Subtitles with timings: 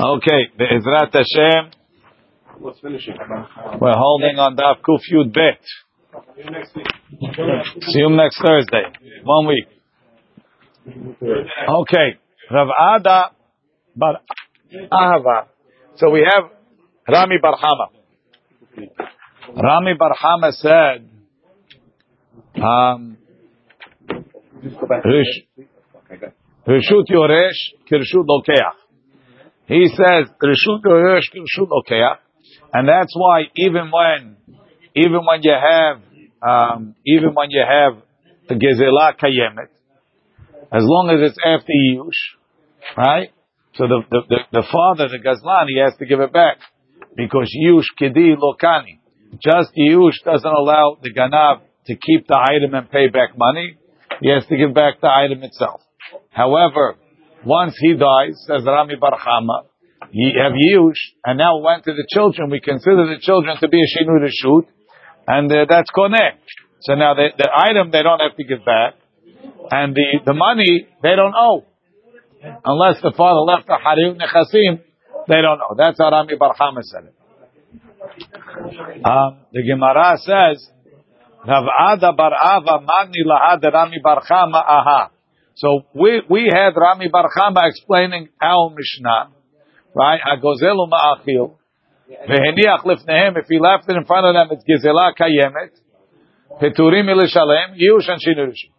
[0.00, 1.70] Okay, Be'ezrat Hashem.
[2.60, 3.16] Let's finish it.
[3.80, 5.60] We're holding on Daf Kuf Yud Bet.
[7.80, 8.84] See you next Thursday.
[9.24, 9.66] One week.
[10.86, 12.18] Okay.
[12.50, 12.68] Rav
[13.00, 13.30] Ada
[13.96, 14.20] Bar
[14.90, 15.46] Ahava.
[15.96, 16.50] So we have
[17.08, 17.88] Rami Barhama.
[19.56, 21.08] Rami Barhama said,
[22.62, 23.18] um,
[26.66, 28.81] Rishut Yoresh Kirshut Lokeach.
[29.72, 30.28] He says.
[32.74, 34.36] And that's why even when,
[34.94, 35.96] even when you have,
[36.42, 38.02] um, even when you have
[38.48, 39.68] the Gezela Kayemet,
[40.70, 43.30] as long as it's after Yush, right?
[43.74, 46.58] So the, the, the, the father, the Gazlan, he has to give it back.
[47.16, 48.98] Because Yush Kedi Lokani.
[49.42, 53.78] Just Yush doesn't allow the Ganav to keep the item and pay back money.
[54.20, 55.80] He has to give back the item itself.
[56.30, 56.96] However,
[57.44, 59.66] once he dies, says Rami Barchama,
[60.10, 62.50] he have Yush, and now went to the children.
[62.50, 64.66] We consider the children to be a Shinu Rishut,
[65.26, 66.36] and uh, that's Koneh.
[66.80, 68.94] So now the, the item they don't have to give back,
[69.70, 71.64] and the, the money they don't owe.
[72.42, 74.82] Unless the father left the Harim Nechasim,
[75.28, 75.74] they don't know.
[75.78, 77.14] That's how Rami Barchama said it.
[79.04, 80.68] Um, the Gemara says,
[81.46, 85.10] Rav Ada Bar Ava Mani Lahad Rami Aha.
[85.54, 89.30] So we, we had Rami Barchama explaining our Mishnah,
[89.94, 90.20] right?
[90.20, 91.56] Agozelu Ma'achil.
[92.28, 95.70] Veheniach lifnehem, if he left it in front of them, it's Gizela Kayemet.
[96.60, 98.70] Peturim ilishalem, Yush and Shinurish.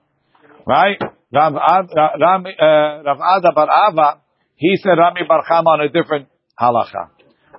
[0.66, 0.98] Right?
[1.32, 4.22] Rav uh, Rav Ada Bar Ava,
[4.56, 6.28] he said Rami Barchama on a different
[6.60, 7.10] halacha.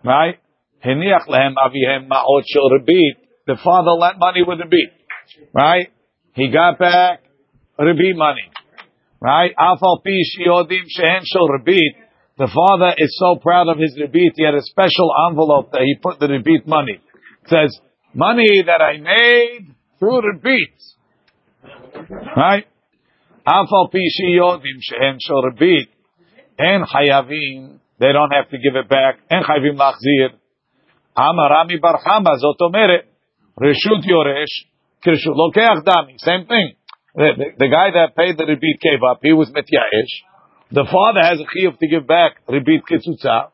[0.05, 0.39] Right?
[0.85, 3.17] Heniach lehem avihem ma'ot shel rebit.
[3.47, 4.93] The father lent money with the rebit.
[5.53, 5.89] Right?
[6.35, 7.23] He got back
[7.79, 8.51] rebit money
[9.25, 9.53] right?
[9.59, 11.97] Afal pi shi'odim she'en shel rebit.
[12.37, 15.97] The father is so proud of his rebit, he had a special envelope that he
[16.03, 17.01] put the rebit money.
[17.45, 17.81] It says,
[18.13, 20.77] money that I made through rebit.
[22.37, 22.67] Right?
[23.49, 25.89] Afal pi shi'odim she'en shel rebit.
[26.59, 29.21] And hayavim, they don't have to give it back.
[29.31, 30.35] And Hayavim lachzir.
[31.17, 33.05] Amarami barchama zotomeret.
[33.61, 34.67] Reshut yoresh.
[35.05, 36.19] Kirshut lokeach dami.
[36.19, 36.75] Same thing.
[37.15, 39.21] The, the, guy that paid the rebit gave up.
[39.23, 40.15] He was mitya'ish.
[40.73, 43.51] The father has a chiyuv to give back rebit kitsutza,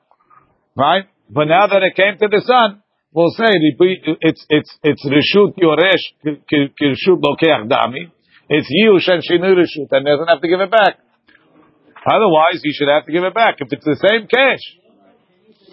[0.76, 1.04] right?
[1.28, 2.82] But now that it came to the son,
[3.12, 8.08] we'll say it's it's it's reshut yoresh kirshut lokeach dami.
[8.48, 10.96] It's yush and shinu reshut, and doesn't have to give it back.
[12.06, 14.64] Otherwise, he should have to give it back if it's the same cash.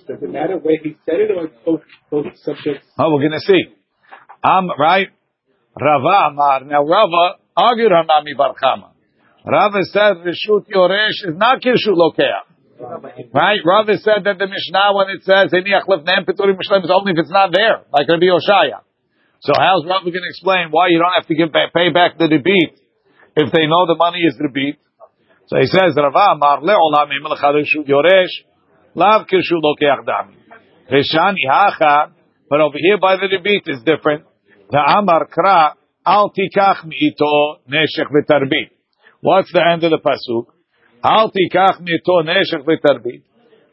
[0.08, 1.82] Does it matter where he said it or both,
[2.12, 2.88] both subjects?
[3.00, 3.64] Oh, we're gonna see.
[4.44, 5.08] am right.
[5.80, 6.64] Rava Amar.
[6.66, 8.94] Now Rava argued on Rami Barchama.
[9.44, 12.46] Rava said Rishut Yoresh is not Kirshut Lokea.
[13.34, 13.60] Right?
[13.66, 17.20] Rava said that the Mishnah when it says Heniach Lefneim Peturim Mishleim is only if
[17.20, 18.86] it's not there, like Rabbi Oshaya.
[19.42, 22.18] So how's Rava going to explain why you don't have to give back, pay back
[22.18, 22.78] the rebit
[23.36, 24.78] if they know the money is rebit?
[25.48, 28.46] So he says Rava Amar Le'olam Imelcha Rishut Yoresh
[28.94, 30.36] Lav Kirshut Lokeach Dami.
[30.92, 32.14] Rishani Hacha,
[32.50, 34.26] but over here by the rebit is different.
[34.70, 35.74] The Amar Kra,
[36.08, 38.72] Al Tikach Mi'ito Neshech V'Tarbit.
[39.20, 40.46] What's the end of the pasuk?
[41.04, 43.24] Al Tikach Mi'ito Neshech V'Tarbit.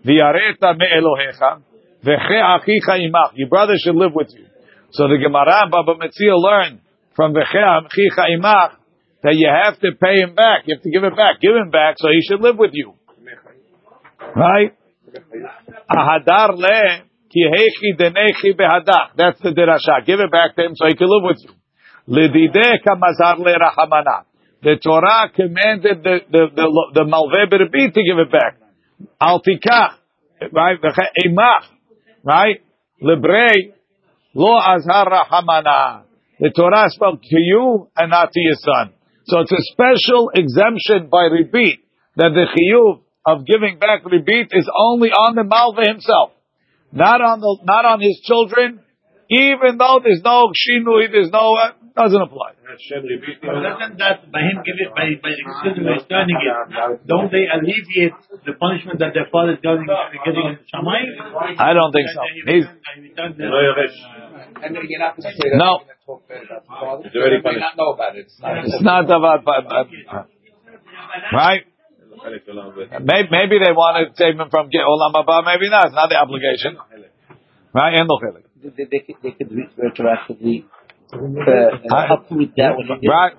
[0.05, 1.63] V'yareta me'elohecha.
[2.03, 3.35] V'che achicha imach.
[3.35, 4.47] Your brother should live with you.
[4.91, 6.81] So the Gemara Baba Metzia learned
[7.15, 8.73] from V'che achicha imach
[9.23, 10.67] that you have to pay him back.
[10.67, 11.41] You have to give it back.
[11.41, 12.95] Give him back so he should live with you.
[14.35, 14.77] Right?
[15.89, 19.15] Ahadar le ki hechi denechi behadach.
[19.17, 20.05] That's the derasha.
[20.05, 21.51] Give it back to him so he can live with you.
[22.07, 24.25] Le rahamana.
[24.63, 28.57] The Torah commanded the the the, the malveh to give it back.
[29.21, 29.97] Al tikach,
[30.53, 30.79] right?
[31.25, 31.65] Imach,
[32.25, 32.63] right?
[33.03, 33.75] Lebrei
[34.35, 36.05] lo azhar rahamana.
[36.41, 38.93] The Torah spoke to you and not to your son.
[39.27, 41.79] So it's a special exemption by Ribit
[42.17, 46.33] that the chiyuv of giving back Ribit is only on the malveh himself,
[46.93, 48.81] not on the not on his children.
[49.31, 51.57] Even though there's no shinui, there's no
[51.95, 52.55] doesn't apply.
[52.67, 57.07] Doesn't that by him give it by by excuse me, returning it?
[57.07, 61.07] Don't they alleviate the punishment that their father is getting getting in Shammai?
[61.59, 62.23] I don't think so.
[62.51, 63.15] He's And
[64.75, 65.59] then you're not going to say that.
[65.59, 65.87] No.
[65.87, 67.07] You're gonna talk bad about the father.
[67.07, 68.27] It's already You may not about it.
[68.27, 68.59] It's not.
[68.65, 69.45] it's not about
[71.33, 71.65] right.
[73.05, 75.45] Maybe, maybe they want to save him from get olam haba.
[75.45, 75.87] Maybe not.
[75.87, 76.77] It's not the obligation.
[77.75, 77.95] Right?
[77.95, 80.65] And look at they, they, could, they could re- retroactively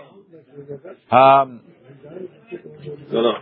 [1.11, 1.61] um,
[3.11, 3.33] no, no,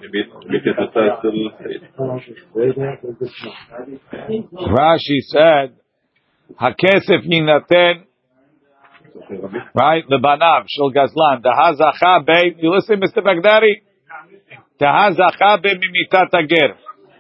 [4.68, 5.76] Rashi said,
[6.60, 8.04] Hakesef yinaten,
[9.76, 13.22] right, the banav shul gazlan, the hazachah be, you listen, Mr.
[13.24, 13.82] Baghdadi?
[14.82, 16.76] hazachah be mimitat ager.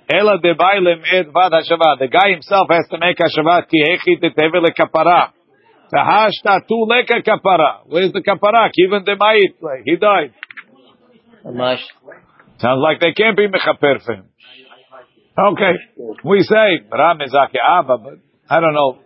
[0.09, 1.99] Ela debailem et vad hashava.
[1.99, 5.31] The guy himself has to make hashava ki hechi teteve lekapara.
[5.93, 7.81] Tahashta tu leka kapara.
[7.85, 8.69] Where's the kapara?
[8.77, 10.33] Even the ma'it, he died.
[12.59, 14.25] Sounds like they can't be mechaper for him.
[15.37, 15.73] Okay,
[16.23, 18.13] we say Ram is Abba, but
[18.49, 18.99] I don't know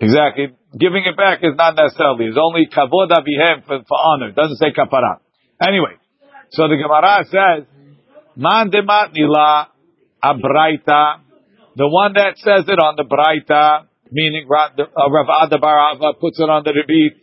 [0.00, 0.48] exactly.
[0.78, 2.26] Giving it back is not necessarily.
[2.26, 4.30] It's only kavod avihem for, for honor.
[4.30, 5.20] It doesn't say kapara.
[5.60, 5.96] Anyway,
[6.50, 7.66] so the Gemara says
[8.38, 9.68] man demat nila
[10.22, 11.26] abraita,
[11.74, 16.48] the one that says it on the braita, meaning uh, Rav Ada Barava puts it
[16.48, 17.18] on the rebit,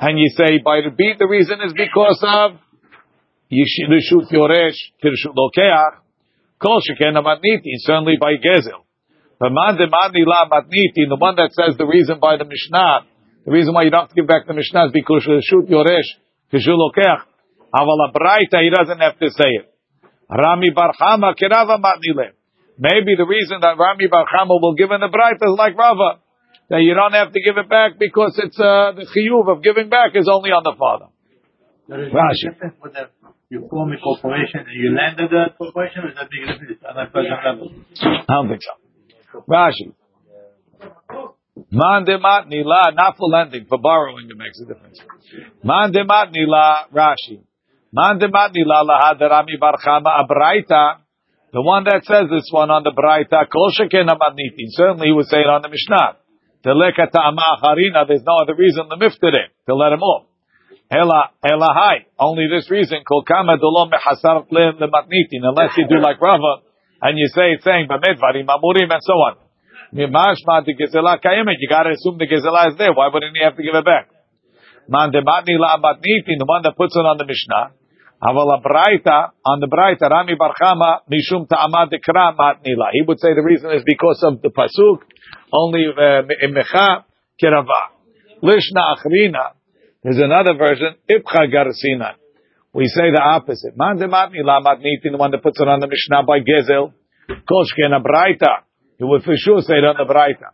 [0.00, 2.52] and you say by rebit the reason is because of
[3.50, 5.98] Rishut Yoresh, Kirshut Lokeach,
[6.62, 8.84] Kol Sheken Matniti, certainly by Gezel.
[9.40, 13.06] But Man Demani La Matniti, the one that says the reason by the Mishnah,
[13.44, 16.14] the reason why you don't have to give back the Mishnah is because Rishut Yoresh,
[16.52, 17.22] Kirshut Lokeach.
[17.74, 19.77] Aval Abraita, he doesn't have to say it.
[20.30, 22.36] Rami Barchama Kirava Matnile.
[22.78, 26.20] Maybe the reason that Rami Barchama will give in the Braita is like Rava.
[26.70, 29.88] That you don't have to give it back because it's, uh, the chiyuv of giving
[29.88, 31.06] back is only on the father.
[31.88, 32.44] There is Rashi.
[32.44, 33.08] no difference whether
[33.48, 36.94] you form a corporation and you landed the corporation, or is that big difference at
[36.94, 37.72] that present level?
[38.04, 39.44] I don't think so.
[39.48, 39.96] Rashi.
[41.72, 45.00] Man demat nila, not for lending, for borrowing it makes a difference.
[45.64, 47.47] Man demat nila, Rashi.
[47.90, 48.28] The
[51.64, 53.48] one that says this one on the braita.
[53.48, 56.16] Certainly he would say it on the Mishnah.
[56.62, 56.76] There's
[58.26, 60.26] no other reason the miftire, to let him off.
[60.90, 62.04] Ela, ela hai.
[62.18, 63.60] Only this reason, unless
[65.78, 66.60] you do like Rava,
[67.00, 69.36] and you say it's saying, b'medvarim, amurim, and so on.
[69.92, 70.34] You got
[71.84, 72.92] to assume the gezela is there.
[72.92, 74.10] Why wouldn't he have to give it back?
[74.88, 77.72] Man de matni la matnitin, the one that puts it on the Mishnah.
[78.22, 82.90] Aval braita on the braita Rami Barchama mishum ta'amad dekra matnila.
[82.92, 85.02] He would say the reason is because of the pasuk.
[85.52, 87.04] Only mecha
[87.40, 87.94] kirava.
[88.42, 89.54] Lishna achrina.
[90.02, 90.94] There's another version.
[91.08, 92.14] Ipcha garsina.
[92.72, 93.76] We say the opposite.
[93.76, 96.92] Man de matni la matnitin, the one that puts it on the Mishnah by gezel.
[97.30, 98.66] Koshken a braita.
[98.98, 100.50] He would for sure say it on the Braita.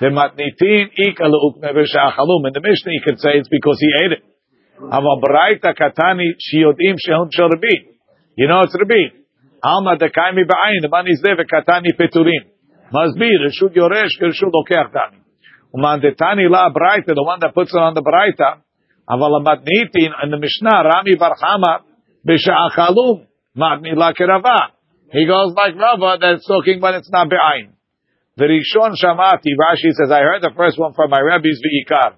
[0.00, 2.46] The matnitin ikal ukme v'shachalum.
[2.48, 4.33] In the Mishnah, you could say it's because he ate it.
[4.80, 7.94] Ava Braita katani shiyodim shehum shel Rabbi.
[8.36, 9.24] You know it's Rabbi.
[9.62, 10.82] Alma dekaimi ba'ayin.
[10.82, 12.50] The money's there v'katani peturim.
[12.92, 15.18] Must be reshut yoresh reshut lokeach tani.
[15.74, 16.00] Uman
[16.50, 18.60] la Braita, the one that puts it on the Braita.
[19.08, 21.80] Aval matnitin in the Mishnah, Rami Barchama
[22.26, 23.26] b'shachalum.
[23.56, 24.72] Matni la kerava.
[25.12, 27.70] He goes like Rava that's talking when it's not be'ayin.
[28.36, 32.14] The Rishon Shamati, Rashi says, I heard the first one from my rabbis, V'ikar.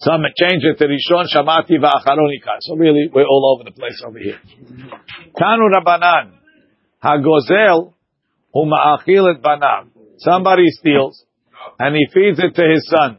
[0.00, 2.58] Some change it to Rishon Shamati V'acharon Ikar.
[2.60, 4.38] So really, we're all over the place over here.
[5.36, 6.32] Tanu Rabbanan,
[7.02, 7.94] Hagozel
[8.54, 9.88] Uma'achil et Banav.
[10.18, 11.24] Somebody steals,
[11.78, 13.18] and he feeds it to his sons.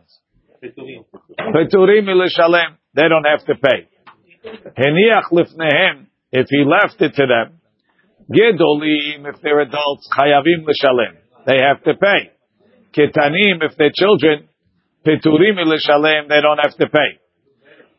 [0.63, 2.77] Peturim ilishalem.
[2.93, 3.87] They don't have to pay.
[4.77, 6.07] Heniach lifnehem.
[6.31, 7.59] If he left it to them,
[8.31, 11.17] Gedolim, if they're adults, chayavim l'shalem.
[11.47, 12.31] They have to pay.
[12.95, 14.48] Ketanim, if they're children,
[15.05, 17.19] peturim l'shalem, they don't have to pay.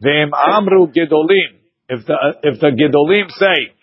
[0.04, 3.75] V'im amru gedolim, if the, if the gedolim say,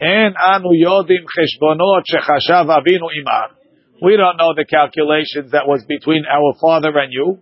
[0.00, 3.56] en anu yodim cheshbonot shechashav avinu imar.
[4.02, 7.38] We don't know the calculations that was between our father and you.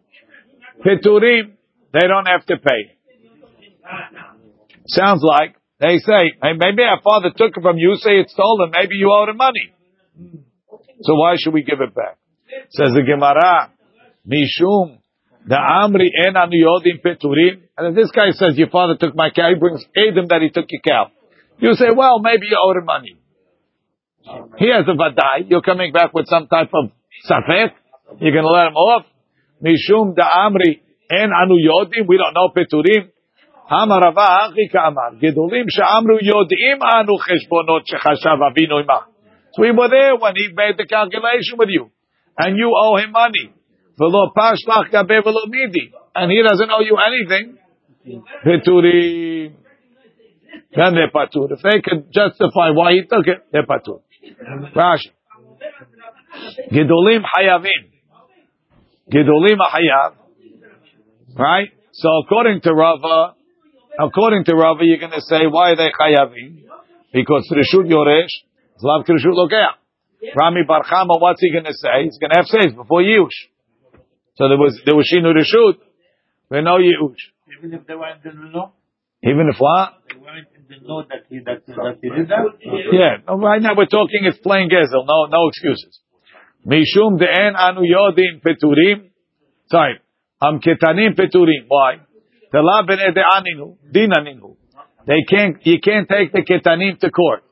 [0.85, 1.55] Peturim,
[1.93, 2.95] they don't have to pay.
[4.87, 8.71] Sounds like they say, hey, maybe our father took it from you, say it's stolen,
[8.73, 9.73] maybe you owe him money.
[11.03, 12.19] So why should we give it back?
[12.71, 13.73] Says the Gemara,
[14.27, 14.99] Mishum,
[15.47, 17.63] the Amri en anu yodim peturim.
[17.77, 20.51] And if this guy says, your father took my cow, he brings Adam that he
[20.51, 21.11] took your cow.
[21.59, 23.19] You say, well, maybe you owe him money.
[24.59, 25.51] He has a vadai.
[25.51, 26.91] You're coming back with some type of
[27.29, 27.73] safek.
[28.21, 29.07] You're going to let him off.
[29.63, 32.09] Mishum da amri en anu yodim.
[32.09, 33.11] We don't know peturim.
[33.71, 35.17] Hamarava hachi ka'amar.
[35.21, 39.09] Gedolim she'amru yodim anu cheshbonot shechashav avinu imach.
[39.53, 41.91] So we were there when he made the calculation with you.
[42.37, 43.53] And you owe him money.
[43.99, 45.93] V'lo pashlach gabe v'lo midi.
[46.15, 47.59] And he doesn't owe you anything.
[48.45, 49.55] Peturim.
[50.77, 51.53] Then they're patur.
[51.53, 54.01] If they could justify why he took it, they're patur.
[54.75, 55.11] Rashi.
[56.73, 57.91] Gedolim hayavim.
[59.11, 60.15] Gedolim hayav.
[61.37, 61.71] Right?
[61.93, 63.35] So according to Rava,
[63.99, 66.63] according to Rava, you're going to say, why are they chayavim?
[67.13, 68.35] Because Rishut Yoresh,
[68.83, 69.69] Zlav Rishut Lokea.
[70.37, 72.05] Rami Bar Chama, what's he going to say?
[72.05, 73.29] He's going to have says before Yush.
[74.37, 75.79] So there was, there was Shinu Rishut,
[76.49, 77.23] but no Yush.
[77.57, 78.73] Even if they weren't in the know,
[79.23, 79.95] Even if what?
[80.11, 82.59] they weren't in the know that he, that, that he did that.
[82.93, 86.01] Yeah, no, right now we're talking it's plain gezel, no, no excuses.
[86.67, 89.11] Mishum de'en anu yodim peturim.
[89.71, 90.01] Sorry,
[90.43, 91.67] am ketanim peturim.
[91.69, 91.99] Why?
[92.51, 94.57] Tela bene de'aninu, dinaninu.
[95.07, 97.45] They can't, you can't take the ketanim to court.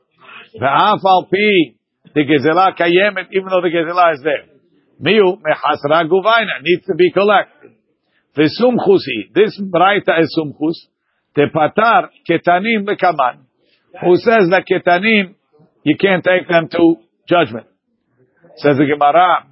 [0.59, 1.75] Ve'af al pi,
[2.13, 4.52] the gezela kayemet, even though the gezela is there.
[5.03, 7.71] Miu mechasra guvaina, needs to be collected.
[8.37, 10.87] Vesumchusi, this braita is sumchus.
[11.35, 13.39] Tepatar ketanim lekaman.
[14.01, 15.35] Who says that ketanim,
[15.83, 16.95] you can't take them to
[17.27, 17.67] judgment.
[18.55, 19.47] Says the Gemara.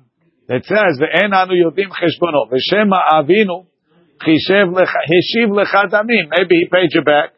[0.48, 3.66] It says, "Ve'en anu yodim cheshbono." V'shema avinu
[4.22, 5.50] chishev lecha, hishiv.
[6.08, 7.34] Maybe he paid you back.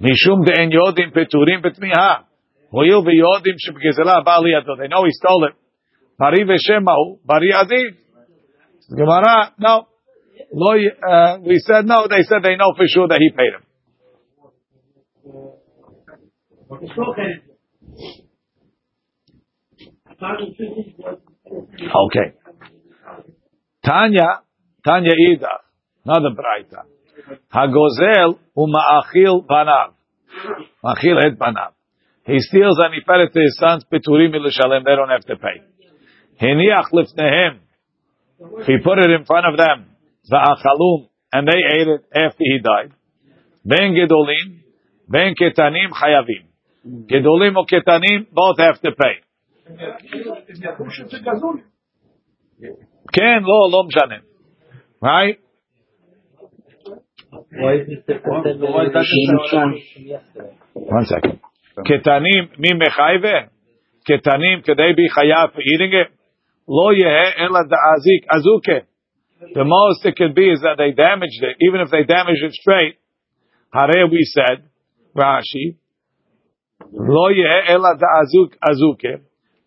[0.00, 2.24] Mishum yodim peturim betmiha.
[2.72, 4.76] Hoyil v'yodim shebegezela bali yado.
[4.78, 5.54] They know he stole it.
[6.18, 7.50] Bari v'shemahu, bari.
[8.88, 9.88] The Gemara, no.
[10.52, 12.06] Lo, uh, we said no.
[12.08, 13.64] They said they know for sure that he paid him.
[21.80, 22.34] Okay.
[23.84, 24.42] Tanya,
[24.84, 25.60] Tanya Ida,
[26.04, 26.84] another braita.
[27.52, 29.94] Hagozel uma'achil banav.
[30.82, 31.72] Ma'achil et banav.
[32.26, 35.62] He steals and he it to his sons, peturim ilishalem, they don't have to pay.
[36.41, 37.59] Hiniach lifnehem.
[38.65, 39.85] He put it in front of them.
[40.31, 42.91] Za'achalum, and they ate it after he died.
[43.65, 44.61] Ben gedolim,
[45.07, 46.45] ben ketanim chayavim.
[47.11, 49.15] Gedolim or ketanim, both have to pay.
[53.13, 54.15] כן, לא, לא משנה.
[55.01, 55.37] Right?
[57.31, 58.45] Why is it different
[60.73, 61.39] One second.
[61.85, 63.39] קטנים, מי מחייבה?
[64.03, 66.09] קטנים כדי be חייב for eating it?
[66.77, 68.79] לא יהא אלא דאזיק אזוקה.
[69.41, 72.53] The most it could be is that they damaged it, even if they damaged it
[72.53, 72.95] straight.
[73.73, 74.57] הרי we said,
[75.17, 75.65] Rashi,
[76.93, 79.15] לא יהא אלא דאזוק אזוקה.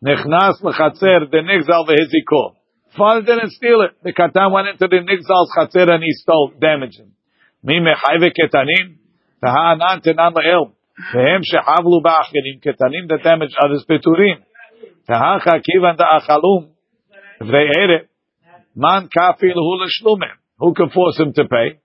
[0.02, 2.62] נכנס לחצר דנגזל והזיקו.
[2.96, 3.92] Father didn't steal it.
[4.04, 7.10] The katan went into the nigzal's chatzer and he stole, damaged him.
[7.64, 8.86] מי מחייב קטנים?
[9.42, 10.64] והענן תנן לאל.
[11.14, 14.36] והם שחבלו באחרים, קטנים that damage others פטורים.
[15.08, 16.66] והכה כיוון דאכלום,
[17.39, 18.09] if they ate it,
[18.75, 20.17] man kafil hu
[20.59, 21.79] Who can force him to pay?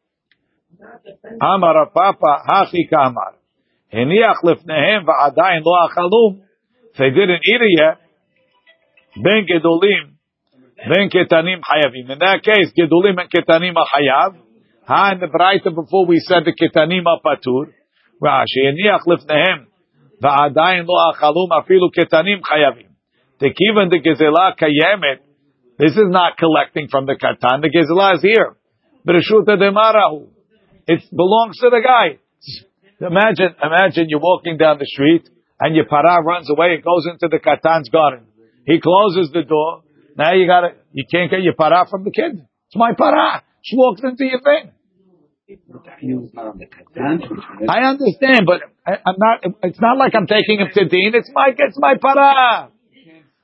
[1.40, 3.34] Amar Papa hachi kamar.
[3.92, 6.40] Heniach lifnehem va'adayin lo achalum.
[6.92, 8.00] If they didn't eat it yet,
[9.16, 10.16] ben gedolim,
[10.88, 12.10] ben ketanim hayavim.
[12.10, 14.36] In that case, gedolim and ketanim are hayav.
[14.86, 17.66] Ha, in the Braita before we said the ketanim are patur.
[18.22, 19.66] Rashi, heniach lifnehem
[20.22, 22.88] va'adayin lo achalum afilu ketanim hayavim.
[23.40, 25.20] The given the gezela kayemet,
[25.82, 28.54] this is not collecting from the katan, the gezela is here.
[29.06, 30.28] B'reshuta demarahu.
[30.86, 32.18] It belongs to the guy.
[33.00, 37.26] Imagine, imagine you're walking down the street, and your para runs away, it goes into
[37.26, 38.26] the katan's garden.
[38.64, 39.82] He closes the door,
[40.16, 42.46] now you gotta, you can't get your para from the kid.
[42.66, 43.42] It's my para.
[43.62, 44.70] She walks into your thing.
[47.68, 49.44] I understand, but I, I'm not.
[49.62, 51.12] It's not like I'm taking him to Dean.
[51.14, 51.48] It's my.
[51.56, 52.70] It's my para.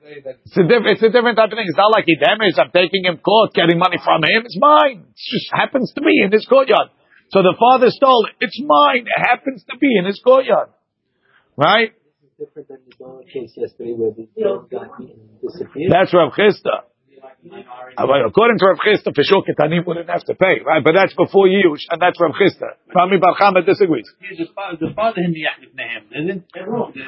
[0.08, 0.98] It's a different.
[0.98, 1.68] It's a different type of thing.
[1.68, 2.58] It's not like he damaged.
[2.58, 4.48] I'm taking him court, getting money from him.
[4.48, 5.04] It's mine.
[5.04, 6.88] It just happens to be in his courtyard.
[7.30, 8.36] So the father stole it.
[8.40, 9.04] It's mine.
[9.04, 10.70] It happens to be in his courtyard.
[11.56, 11.92] Right?
[12.38, 14.94] different than the case yesterday where the dog got
[15.42, 15.90] disappeared.
[15.90, 16.86] That's Rav Chisda.
[17.96, 20.82] Ah, well, According to Rav Chisda, for sure, Ketanim wouldn't have to pay, right?
[20.82, 22.74] But that's before Yush, and that's Rav Chisda.
[22.94, 24.10] Rami Bar Chama disagrees.
[24.20, 26.44] The father, the father hiniach lifnehem, didn't?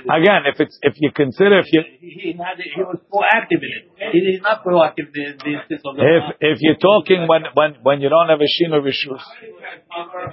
[0.07, 3.59] Again, if it's if you consider if you He, he had it, he was proactive
[3.59, 4.13] in it.
[4.13, 7.75] He is not proactive in the instance of the if if you're talking when when
[7.83, 9.23] when you don't have a shino rishus,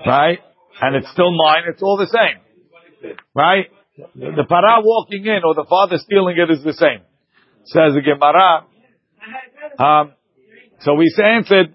[0.05, 0.39] right?
[0.79, 3.65] And it's still mine, it's all the same, right?
[3.97, 7.01] The para walking in or the father stealing it is the same.
[7.65, 8.65] Says the Gemara.
[9.79, 10.13] Um,
[10.79, 11.73] so we answered,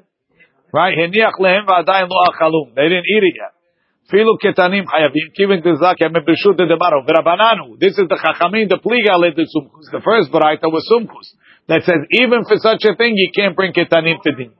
[0.72, 0.96] right?
[0.96, 2.74] Heniach lehem v'adayin lo achalum.
[2.74, 3.54] They didn't eat it yet.
[4.12, 7.78] Filu ketanim hayavim kivin tizak em b'rishut demaro v'rabananu.
[7.78, 9.90] This is the chachamim, the pliga the sumkus.
[9.90, 11.34] The first baraita was sumkus
[11.68, 14.52] that says even for such a thing you can't bring ketanim to din.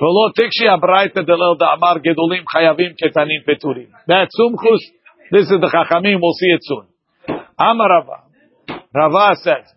[0.00, 3.88] V'lo tikshi abraita delel da'amar gedolim chayavim ketanim peturim.
[4.06, 4.80] That sumkus.
[5.30, 6.18] This is the chachamim.
[6.20, 6.86] We'll see it soon.
[7.58, 8.24] Amar Rava.
[8.94, 9.73] Rava says,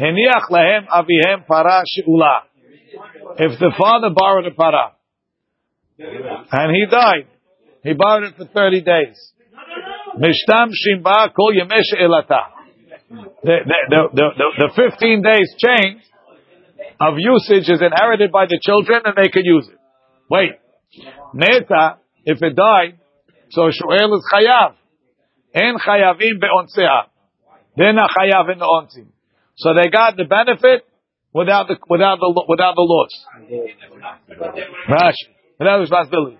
[0.00, 2.44] Heniach lahem avihem para she'ula.
[3.38, 4.92] If the father borrowed a para,
[5.98, 7.26] and he died,
[7.82, 9.32] He borrowed it for 30 days.
[10.16, 12.40] Mishtam Shimba Kol Yemesh Elata.
[13.42, 16.02] The, the, the, the, the 15 days change
[17.00, 19.78] of usage is inherited by the children and they can use it.
[20.28, 20.52] Wait.
[21.32, 22.98] Meta, if it died,
[23.50, 24.74] so Shu'el is Chayav.
[25.54, 27.06] En Chayavim be'onsea.
[27.76, 29.08] They're not Chayav in the onsim.
[29.60, 30.88] So they got the benefit
[31.32, 33.12] without the, without the, without the loss.
[34.88, 35.28] Rashi.
[35.58, 36.38] Without responsibility.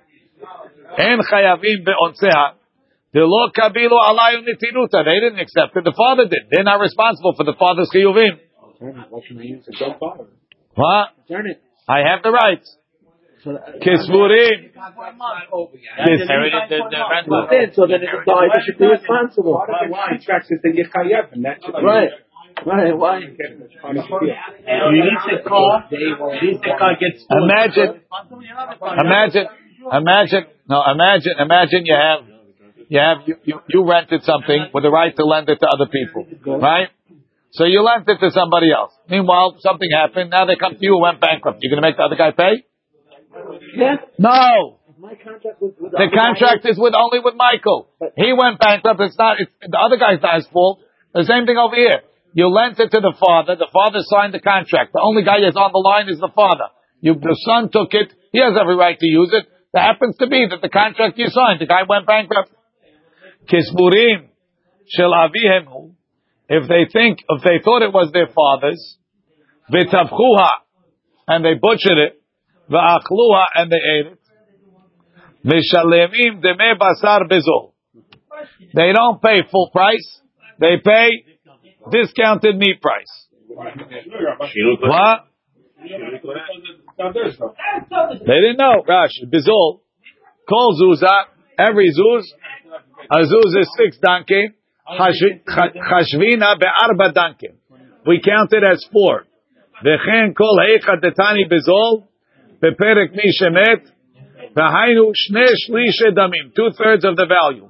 [0.97, 2.57] En Chayavim be'onsea.
[3.13, 5.05] The law kabilu alayu nitinuta.
[5.05, 5.85] They didn't accept it.
[5.85, 6.49] The father did.
[6.51, 8.41] They're not responsible for the father's chiyuvim.
[8.79, 9.69] What I use?
[9.69, 9.77] it?
[9.79, 10.25] Don't bother.
[10.75, 11.09] What?
[11.29, 11.61] Turn it.
[11.87, 12.77] I have the rights.
[13.45, 14.73] So, Kisvurim.
[14.73, 15.05] The, the
[15.41, 15.71] rental.
[17.29, 19.57] but then, so then if it dies, should be responsible.
[19.57, 22.11] Part of the contract is that you're chayav, and that's Right.
[22.67, 23.19] Right, why?
[23.21, 25.85] You need the car.
[25.91, 28.01] If the car gets stolen, Imagine-
[29.01, 29.47] Imagine,
[29.93, 32.21] imagine, no, imagine, imagine you have,
[32.89, 35.87] you have, you, you, you rented something with the right to lend it to other
[35.87, 36.27] people,
[36.61, 36.89] right?
[37.53, 38.93] So you lent it to somebody else.
[39.09, 40.31] Meanwhile, something happened.
[40.31, 41.59] Now they come to you and went bankrupt.
[41.63, 42.65] You're going to make the other guy pay?
[43.75, 43.97] Yeah.
[44.19, 44.79] No.
[44.99, 47.89] My contract was with The contract is with only with Michael.
[48.17, 49.01] He went bankrupt.
[49.01, 49.41] It's not.
[49.41, 50.81] It's, the other guy's not his fault.
[51.15, 52.03] The same thing over here.
[52.33, 53.57] You lent it to the father.
[53.57, 54.93] The father signed the contract.
[54.93, 56.71] The only guy that's on the line is the father.
[57.01, 58.13] You, the son took it.
[58.33, 59.47] He has every right to use it.
[59.73, 62.51] It happens to be that the contract you signed, the guy went bankrupt.
[63.49, 64.29] Kisburim
[64.87, 65.95] shel avihemu.
[66.49, 68.99] If they think, if they thought it was their father's,
[69.73, 70.51] v'tavchuha,
[71.29, 72.23] and they butchered it,
[72.71, 74.21] v'achluha, and they ate it,
[75.45, 77.73] Mishalemim deme basar bezol.
[78.75, 80.21] They don't pay full price.
[80.59, 81.09] They pay
[81.91, 83.29] discounted meat price.
[83.49, 85.27] What?
[88.27, 88.83] They didn't know.
[88.89, 89.25] Rashi.
[89.33, 89.81] Bezol.
[90.49, 91.25] Kol zuza.
[91.59, 92.25] Every zuz.
[93.11, 94.55] A zuz is six dankim.
[94.87, 97.55] Hash- cha- Chashvina be'arba dankim.
[98.07, 99.27] We count it as four.
[99.85, 102.07] V'chen kol heicha detani bezol.
[102.63, 103.83] Beperek mi shemet.
[104.55, 107.69] V'hainu shne shlishe damim, two thirds of the value.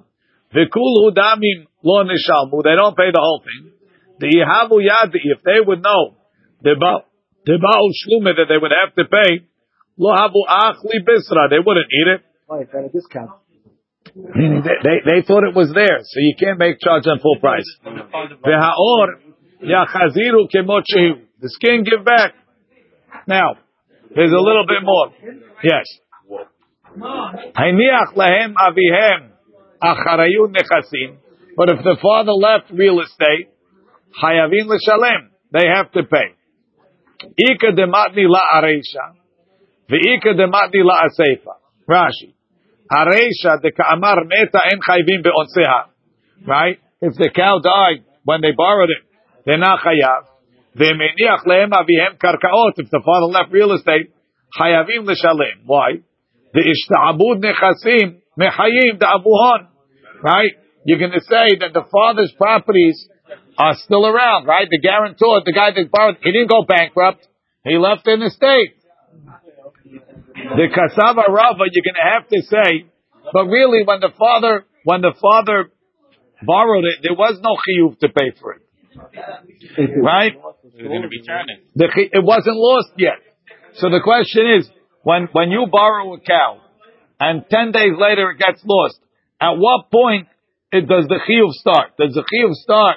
[0.55, 3.73] V'kulhu damim lo nishalmu, they don't pay the whole thing.
[4.21, 6.17] The yihavu yadi, if they would know,
[6.63, 7.05] the ba-
[7.47, 9.49] the ba'ul shlume that they would have to pay,
[9.97, 12.21] lo havu achli bisra, they wouldn't eat it.
[12.49, 13.31] Oh, right, got a discount.
[14.15, 17.39] Meaning they, they, they thought it was theirs, so you can't make charge on full
[17.41, 17.65] price.
[17.85, 19.07] V'ha'or
[19.65, 21.25] yachaziru kemot shehu.
[21.41, 22.35] The skin give back.
[23.27, 23.57] Now,
[24.15, 25.13] there's a little bit more.
[25.65, 25.87] Yes.
[27.57, 29.31] Hayniach lahem avihem
[29.83, 31.17] acharayun nechasim.
[31.57, 33.49] But if the father left real estate,
[34.23, 36.35] hayavin l'shalem, they have to pay.
[37.37, 39.15] Ika dematni la areisha,
[39.91, 41.55] ve'ika dematni la aseifa.
[41.89, 42.35] Rashi.
[42.91, 45.91] Areisha de ka'amar meta en chayvim be'onseha.
[46.47, 46.79] Right?
[47.01, 49.05] If the cow died when they borrowed it,
[49.45, 50.27] they're not chayav.
[50.77, 52.79] Ve'meniach lehem avihem karkaot.
[52.79, 54.13] If the father left real estate,
[54.61, 55.67] hayavim l'shalem.
[55.67, 56.01] Why?
[56.53, 59.69] The ishtabud nechasim mechayim the abuhon.
[60.23, 60.53] Right?
[60.85, 63.09] You're going to say that the father's properties
[63.61, 64.67] are still around, right?
[64.71, 67.29] The guarantor, the guy that borrowed, he didn't go bankrupt.
[67.63, 68.81] He left an estate.
[70.33, 72.89] The kasava rava, you're going to have to say,
[73.33, 75.71] but really, when the father, when the father
[76.43, 78.63] borrowed it, there was no chiyuv to pay for it,
[80.03, 80.33] right?
[80.75, 81.69] You're going to return it.
[81.75, 83.21] The, it wasn't lost yet.
[83.75, 84.71] So the question is,
[85.03, 86.61] when when you borrow a cow,
[87.21, 88.99] and ten days later it gets lost,
[89.39, 90.29] at what point
[90.73, 91.97] it, does the chiyuv start?
[91.99, 92.97] Does the chiyuv start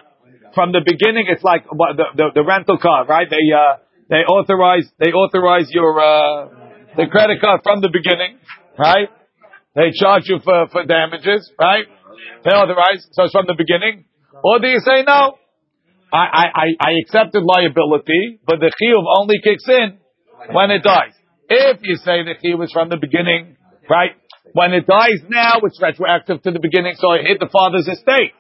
[0.56, 1.26] from the beginning?
[1.30, 3.28] It's like the, the the rental car, right?
[3.30, 3.78] They uh
[4.10, 6.48] they authorize they authorize your uh
[6.96, 8.38] the credit card from the beginning,
[8.78, 9.10] right?
[9.76, 11.86] They charge you for for damages, right?
[12.46, 14.06] They authorize so it's from the beginning,
[14.44, 15.38] or do you say no?
[16.14, 19.98] I, I, I- I accepted liability, but the chiyuv only kicks in
[20.54, 21.14] when it dies.
[21.50, 23.58] If you say the chiyuv is from the beginning,
[23.90, 24.12] right?
[24.54, 28.34] When it dies now, it's retroactive to the beginning, so it hit the father's estate,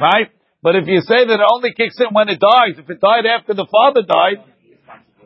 [0.00, 0.30] right?
[0.64, 3.28] But if you say that it only kicks in when it dies, if it died
[3.28, 4.40] after the father died,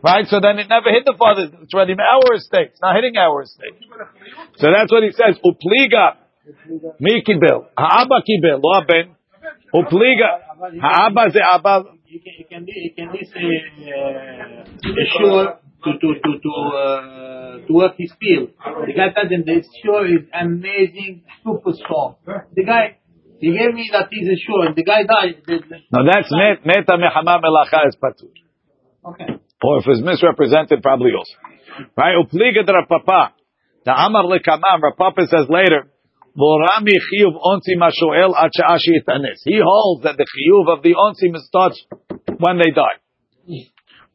[0.03, 0.27] right?
[0.27, 1.47] So then it never hit the father.
[1.63, 2.75] It's already our estate.
[2.75, 3.79] It's not hitting our estate.
[4.59, 5.39] So that's what he says.
[5.39, 6.19] Upliga,
[6.99, 9.15] mi kibel, ha'aba kibel, lo aben.
[9.73, 10.43] Upliga,
[10.83, 11.95] ha'aba ze abba.
[12.09, 13.15] You can, you can, a,
[13.95, 14.65] uh,
[15.21, 18.51] sure to, to, to, to, uh, to work his field.
[18.59, 22.17] The guy him this sure is amazing, super strong.
[22.57, 22.97] The guy,
[23.41, 25.43] he gave me that he's and the guy died.
[25.47, 28.35] The, the, No, that's met, meta mechama melacha is patur.
[29.05, 29.39] okay.
[29.63, 31.35] Or if it's misrepresented, probably also.
[31.97, 32.15] Right?
[32.19, 33.33] Upliga de Rapapa.
[33.85, 35.91] The Amar lekamam, Rapapa says later,
[36.37, 39.43] Vorami chiyuv onsim mashoel ad she'ashi itanes.
[39.45, 41.85] He holds that the chiyuv of the onsim starts
[42.39, 43.65] when they die.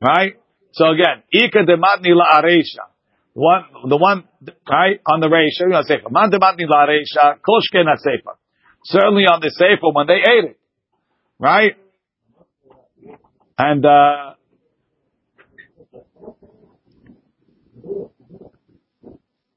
[0.02, 0.34] Right?
[0.74, 2.92] So again, ika dematni la'aresha.
[3.36, 4.24] The one, the one,
[4.70, 6.10] right, on the Reisha, you know, Sefer.
[6.12, 8.38] Man dematni la'aresha, koshke na Sefer.
[8.86, 10.60] Certainly on the Sefer when they ate it.
[11.40, 11.74] Right?
[13.58, 14.34] And, uh,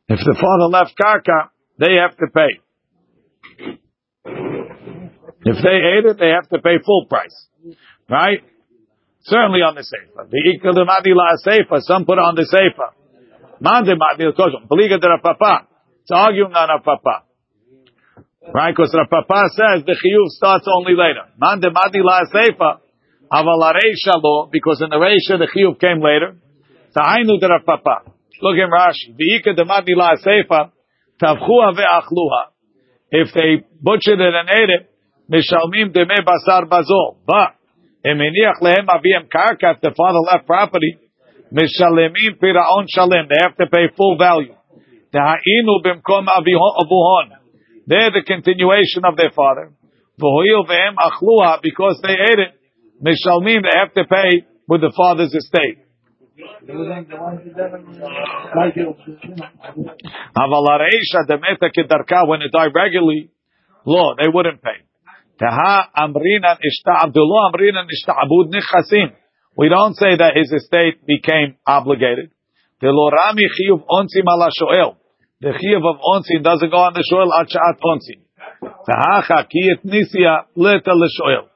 [0.08, 2.60] if the father left karka, they have to pay.
[5.48, 7.48] If they ate it, they have to pay full price.
[8.08, 8.42] Right?
[9.22, 10.28] Certainly on the Sefer.
[10.30, 12.94] The Ikal de Madila Sefer, some put on the Sefer.
[13.60, 14.68] Mande Madila Koshon.
[14.68, 15.08] Beliga de.
[16.02, 17.25] It's arguing on Rapapa.
[18.54, 18.74] Right?
[18.74, 21.28] Because Rapapa says the Chiyuv starts only later.
[21.38, 22.80] Mande Madila Sefer.
[23.32, 26.36] Aval Areisha law, because in the Reisha the Chiyuv came later.
[26.94, 28.06] Ta'ainu de Rapapa.
[28.42, 29.16] Look in Rashi.
[29.16, 30.70] The Ikal de Madila Sefer.
[31.20, 32.52] Tavchua ve'achluha.
[33.10, 34.90] If they butchered it and ate it,
[35.30, 37.16] Mishalmim deme basar bazol.
[37.26, 37.56] But,
[38.04, 40.98] Emeniach lehem aviem karka, if the father left property,
[41.52, 43.26] Mishalemim piraon shalem.
[43.28, 44.54] They have to pay full value.
[45.12, 47.35] Ta'inu bimkom avuhon.
[47.86, 49.72] They're the continuation of their father.
[50.18, 52.52] Because they ate it,
[53.00, 53.14] they
[53.78, 55.78] have to pay with the father's estate.
[62.26, 63.30] When it died regularly,
[63.84, 64.80] law they wouldn't pay.
[69.58, 72.30] We don't say that his estate became obligated.
[75.40, 75.80] The chiyuv.
[75.82, 78.22] The of onsim doesn't go on the shoel at sha'at onsim.
[78.86, 81.48] Taha chakiyet nisya leta l'shoel.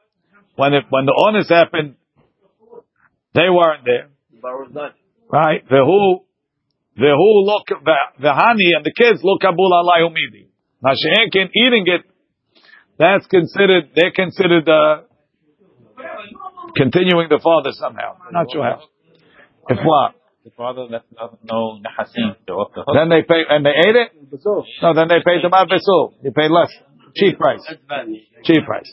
[0.56, 1.94] When it, when the honest happened,
[3.34, 4.08] they weren't there.
[5.32, 5.62] Right?
[5.68, 6.24] The who,
[6.96, 7.66] the who look,
[8.20, 10.48] the honey and the kids look abul alay humidi.
[10.82, 12.02] Now she'enkin eating it,
[12.98, 15.02] that's considered, they're considered, uh,
[16.76, 18.16] continuing the father somehow.
[18.32, 18.80] Not sure how.
[19.68, 20.14] If what?
[20.44, 21.04] The father left
[21.44, 22.34] no nahasim.
[22.48, 22.94] Hmm.
[22.94, 24.12] Then they pay, and they ate it?
[24.82, 26.14] No, then they paid the besul.
[26.22, 26.72] You pay less.
[27.14, 27.60] Cheap price.
[28.44, 28.90] Cheap price.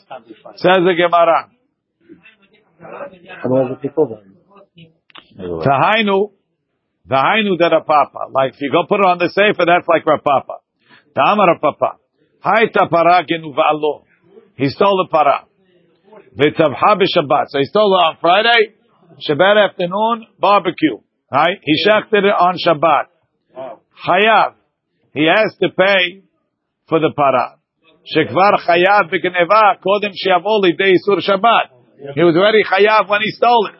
[0.56, 1.48] Says the Gemara.
[5.38, 6.32] Tahainu,
[7.08, 8.30] Tahainu that a papa.
[8.30, 10.60] Like if you go put it on the safer, that's like Rapapa.
[11.14, 11.96] Ta'amar Rapapa.
[12.44, 14.04] Haita para genuvalo.
[14.56, 15.46] He stole the para.
[16.36, 17.46] V'tavha b'Shabbat.
[17.48, 18.74] So he stole it on Friday,
[19.26, 20.98] Shabbat afternoon, barbecue.
[21.30, 21.58] Right?
[21.62, 23.06] He shechted it on Shabbat.
[24.06, 24.54] Chayav.
[25.12, 26.22] He has to pay
[26.88, 27.56] for the para.
[28.14, 32.14] Shekvar chayav b'geneva kodem shiavol lidei isur Shabbat.
[32.14, 33.74] He was already chayav when he stole it.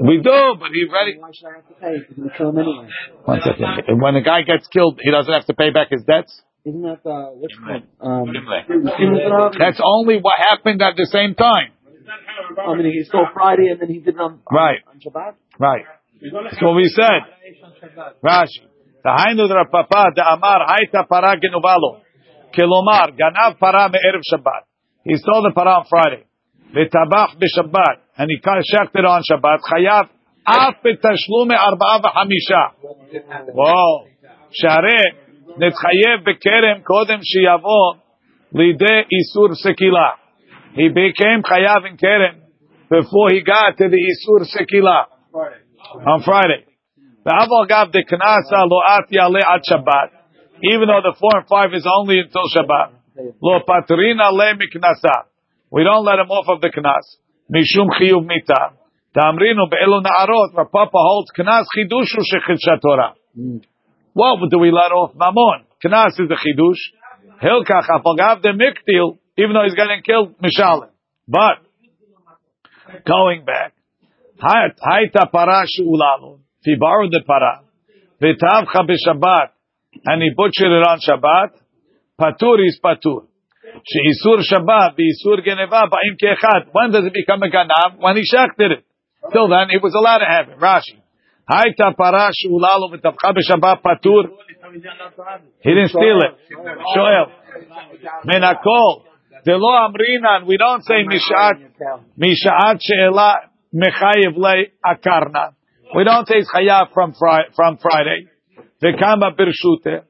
[0.00, 1.18] We do, but he already.
[1.18, 1.94] Why should I have to pay?
[2.08, 2.88] He's going kill him anyway.
[3.24, 4.00] One second.
[4.00, 6.42] When a guy gets killed, he doesn't have to pay back his debts.
[6.64, 7.82] Isn't that uh, what's called?
[8.00, 8.34] Um,
[9.58, 11.72] That's only what happened at the same time.
[12.07, 14.79] I mean, he stole Friday and then he did it on, on Right.
[14.87, 15.33] on Shabbat.
[15.59, 15.85] Right.
[16.21, 17.21] That's what we said.
[18.23, 18.67] Rashi.
[19.05, 22.01] Tahainu Papa de Amar Haita para genuvalo.
[22.53, 24.63] Kilomar ganav para me'erev Shabbat.
[25.03, 26.23] He stole the para on Friday.
[26.73, 27.97] V'tabach b'Shabbat.
[28.17, 29.59] And he shechted it on Shabbat.
[29.71, 30.09] Chayav
[30.47, 33.53] af b'tashlume arba'a v'chamisha.
[33.53, 34.07] Whoa.
[34.51, 35.23] Share
[35.57, 37.93] נתחייב בכרם קודם שיבוא
[38.55, 40.09] לידי איסור סקילה.
[40.78, 42.38] He became chayav in kerem
[42.88, 45.06] before he got to the isur sekila
[46.06, 46.64] on Friday.
[47.24, 49.10] The aval knasa lo at
[49.66, 50.08] Shabbat.
[50.62, 52.94] Even though the four and five is only until Shabbat.
[53.42, 55.26] Lo patrina le miknasa.
[55.70, 57.18] We don't let him off of the knas.
[57.50, 58.78] Mishum chiyuv mita.
[59.16, 60.54] Tamrinu be'elu na'arot.
[60.56, 63.14] Rav Papa holds knas chidushu shechidusha Torah.
[64.12, 65.12] What do we let off?
[65.14, 65.66] Mamon.
[65.84, 66.82] Knas is the chidush.
[67.42, 70.90] Hilkach afagav de miktil, even though he's getting killed, mishalim.
[71.28, 71.62] But,
[73.06, 73.72] going back,
[74.42, 76.40] hayta para she'ulalu.
[76.60, 77.62] If he borrowed the para,
[78.20, 79.50] v'tavcha b'Shabbat,
[80.06, 81.54] and he butchered it on Shabbat,
[82.20, 83.26] patur is patur.
[83.62, 86.70] She'isur Shabbat, b'isur geneva, ba'im ke'echad.
[86.72, 87.98] When does it become a ganav?
[88.00, 88.84] When he shechted it.
[89.32, 90.58] Till then, he was allowed to have it.
[90.58, 90.98] Rashi.
[91.48, 94.30] Hayta para she'ulalu v'tavcha b'Shabbat patur.
[95.62, 96.34] He didn't steal it.
[96.96, 97.30] Shoel.
[98.26, 99.04] Menakol.
[99.44, 100.46] Delo amrinan.
[100.46, 101.56] We don't say mishat
[102.18, 103.34] mishat she'ela
[103.74, 105.54] mechayev le akarna.
[105.94, 107.48] We don't say chayav from Friday.
[107.54, 108.28] From Friday.
[108.82, 110.02] Vekama birshute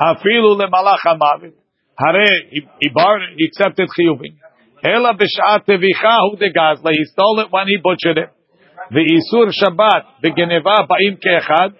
[0.00, 1.54] hafilu lemalach hamavit.
[1.98, 3.36] Hare he bargained.
[3.38, 4.36] He accepted chiyuvim.
[4.84, 6.90] Ela b'shat tevichahu degazle.
[6.92, 8.30] He stole it when he butchered it.
[8.90, 11.72] The isur Shabbat, the Geneva Baim Kechad,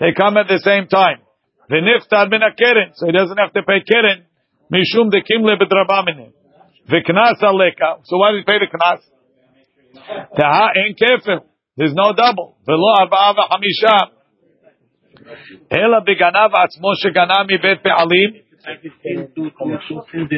[0.00, 1.20] they come at the same time.
[1.68, 4.24] The Niftar bin a Keren, so he doesn't have to pay Keren,
[4.72, 6.32] Mishum de Kimle bedrabamine.
[6.89, 9.01] וקנס עלקה, so why did he pay the קנס?
[10.35, 11.39] תהה אין כפל,
[11.79, 13.97] there's no double, ולא ארבעה וחמישה,
[15.73, 18.49] אלא בגנב עצמו שגנב מבית פעלים,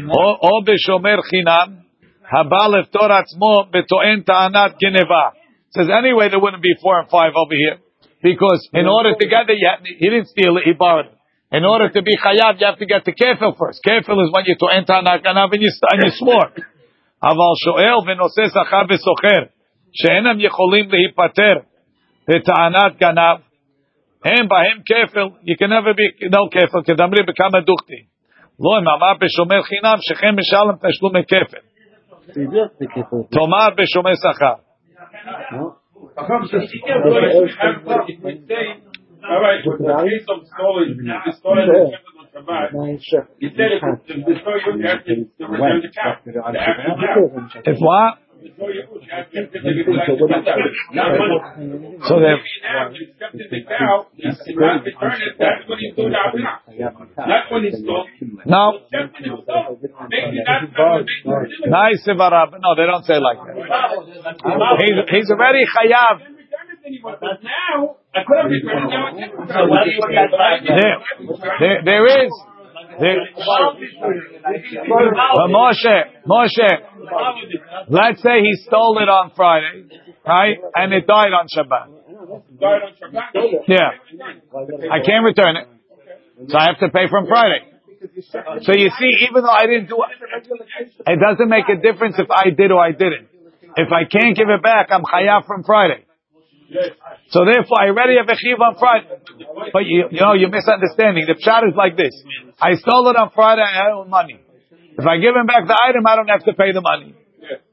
[0.09, 1.67] או, או בשומר חינם,
[2.31, 5.29] הבא לפתור עצמו בטוען טענת גנבה.
[5.77, 7.77] Says anyway there wouldn't be four and five over here.
[8.23, 11.14] Because in order to get it, you have- he didn't steal it, he borrowed it.
[11.51, 13.79] In order to be chayav, you have to get the kefil first.
[13.85, 16.51] Kefil is when you to enter ganav and you, and you swore.
[17.23, 19.41] אבל שואל ונושא שכר וסוחר,
[19.93, 21.55] שאינם יכולים להיפטר
[22.27, 23.37] בטענת גנב,
[24.25, 28.01] הם בהם כפל, you can never be no כפל, כדמרי בכמה דוכתי.
[28.63, 31.57] לא, אם אמר בשומר חינם, שכם משלם תשלומי כפל.
[32.21, 33.21] So you do have to be careful.
[33.31, 34.55] תאמר בשומר שכר.
[39.26, 42.68] All right, with the case of stolen, the stolen the shepherd Shabbat,
[43.40, 47.00] you said if the the story you have to to return the cow, the actual
[47.00, 47.60] cow.
[47.64, 48.20] If what?
[48.54, 50.60] Story you have to give it back to the cow.
[50.92, 51.96] Not money.
[52.06, 55.96] So they Maybe now he accepted the cow, he's not return it, that's when he's
[55.96, 56.60] doing out now.
[57.24, 58.04] Not when he's stole.
[58.44, 58.84] no.
[58.84, 59.80] Accepted it, so
[60.12, 61.72] maybe that's not what they do.
[61.72, 62.60] Nice Ibarab.
[62.60, 63.56] No, they don't say like that.
[64.84, 66.35] He's, he's already chayav.
[66.86, 69.66] Didn't return it anymore, but now, I could have returned it, now I can't return
[69.66, 70.30] it.
[70.66, 70.96] There,
[71.58, 72.32] there, there is.
[72.98, 73.16] There,
[75.36, 75.96] but Moshe,
[76.26, 76.70] Moshe,
[77.88, 79.84] let's say he stole it on Friday,
[80.26, 80.56] right?
[80.74, 81.88] And it died on Shabbat.
[82.58, 83.32] Died on Shabbat.
[83.68, 83.90] Yeah.
[84.90, 85.68] I can't return it.
[86.48, 87.66] So I have to pay from Friday.
[88.62, 90.16] So you see, even though I didn't do it,
[91.06, 93.28] it doesn't make a difference if I did or I didn't.
[93.76, 96.05] If I can't give it back, I'm chayav from Friday.
[97.30, 99.08] So therefore, I already have a chiv on Friday.
[99.72, 101.26] But you, you know, you're misunderstanding.
[101.26, 102.12] The pshat is like this.
[102.60, 104.40] I stole it on Friday, I owe money.
[104.98, 107.14] If I give him back the item, I don't have to pay the money.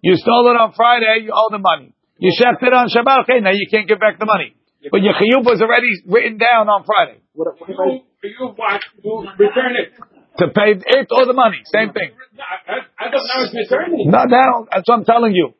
[0.01, 1.95] You stole it on Friday, you owe the money.
[2.19, 4.55] You shecht it on Shabbat, okay, now you can't give back the money.
[4.91, 7.19] But your chiyuv was already written down on Friday.
[7.35, 9.93] You, you want to return it.
[10.39, 12.09] To pay it or the money, same thing.
[12.39, 14.09] I, I don't know it's returning.
[14.09, 15.53] No, that, that's what I'm telling you.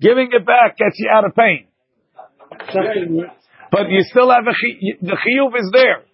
[0.00, 1.67] Giving it back gets you out of pain.
[3.70, 6.04] But you still have a chi- the chiyuv is there.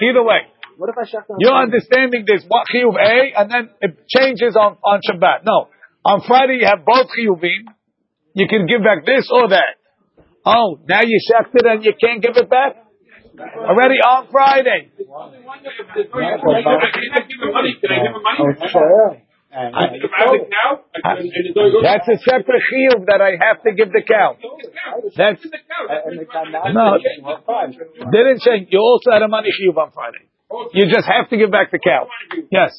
[0.00, 0.46] Either way.
[0.76, 1.38] What if I shut down?
[1.40, 5.44] You're understanding this what chiyuv A and then it changes on, on Shabbat.
[5.44, 5.68] No.
[6.04, 7.74] On Friday you have both chiyuvim.
[8.34, 9.76] You can give back this or that.
[10.46, 12.76] Oh, now you shacked it and you can't give it back?
[13.38, 14.90] Already on Friday.
[19.53, 19.93] I cannot give him money.
[19.93, 20.13] Can I give him money?
[20.13, 20.71] I have it now.
[20.95, 23.89] I can- and the door goes- That's a separate chiyuv that I have to give
[23.97, 24.29] the cow.
[25.19, 25.41] That's,
[26.73, 26.85] no,
[28.11, 28.63] didn't change.
[28.73, 30.25] You also had a money chiyuv on Friday.
[30.73, 32.07] You just have to give back the cow.
[32.51, 32.71] Yes.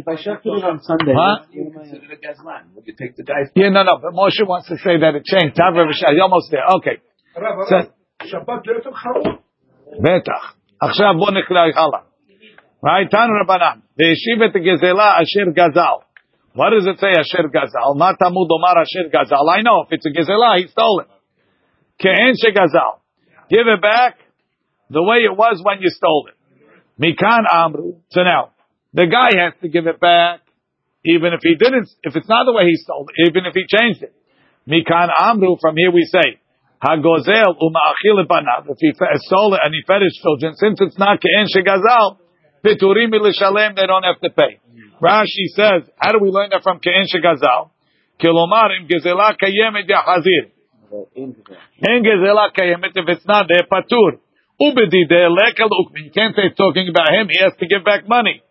[0.00, 1.36] If I shut it on Sunday, Huh?
[1.52, 3.50] You take the dice.
[3.54, 5.56] Yeah, no, no, but Moshe wants to say that it changed.
[5.56, 6.66] Tav Rav Shai, you're almost there.
[6.78, 6.96] Okay.
[7.70, 7.76] So,
[10.02, 10.54] בטח.
[10.80, 11.98] עכשיו בוא נקרא הלאה.
[12.83, 13.09] Right?
[13.09, 13.81] Tanu Rabbanam.
[13.97, 16.03] Ve'eshivet gezela asher gazal.
[16.53, 17.95] What does it say, asher gazal?
[17.95, 19.47] Matamud omar asher gazal.
[19.49, 21.07] I know, if it's a gezela, he stole it.
[22.03, 22.99] Ke'en shegazal.
[23.49, 24.17] Give it back
[24.89, 26.35] the way it was when you stole it.
[26.99, 28.01] Mikan amru.
[28.11, 28.51] So now,
[28.93, 30.41] the guy has to give it back,
[31.05, 33.63] even if he didn't, if it's not the way he stole it, even if he
[33.63, 34.13] changed it.
[34.67, 36.39] Mikan amru, from here we say,
[36.83, 38.27] Hagozel uma'achil
[38.67, 38.91] If he
[39.23, 42.17] stole it and he fed his children, since it's not ke'en shegazal,
[42.63, 44.59] piturim milishalem, they don't have to pay.
[45.01, 47.71] Rashi says, how do we learn that from ke'en shegazal?
[48.19, 50.51] Kilomar im gezela kayemet yachazir.
[51.19, 54.19] En gezela kayemet, if it's not there, patur.
[54.61, 56.05] Ubedi de lekal ukmin.
[56.05, 58.41] You can't say talking about him, he has to give back money.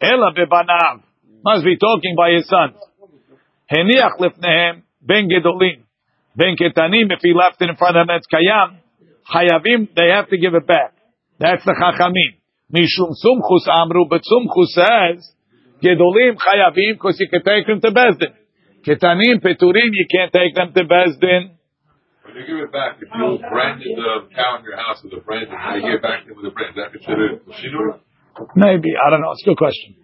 [0.00, 1.02] Ela bebanav.
[1.44, 2.76] Must be talking by his sons.
[3.70, 5.82] Heniach lifnehem ben gedolim.
[6.34, 8.78] Ben ketanim, if he left it in front of them, it's kayam.
[9.34, 10.94] Hayavim, they have to give it back.
[11.38, 12.37] That's the chachamim.
[12.72, 15.32] Mishum sumchus amru, but sumchus says,
[15.82, 18.34] gedolim chayavim, because you can take them to Bezdin.
[18.86, 21.56] Ketanim, peturim, you can't take them to Bezdin.
[22.24, 25.20] When you give it back, if you branded the cow in your house with a
[25.20, 28.00] brand, and you give it back to with a brand, is that considered shinur?
[28.54, 29.96] Maybe, I don't know, it's a good question.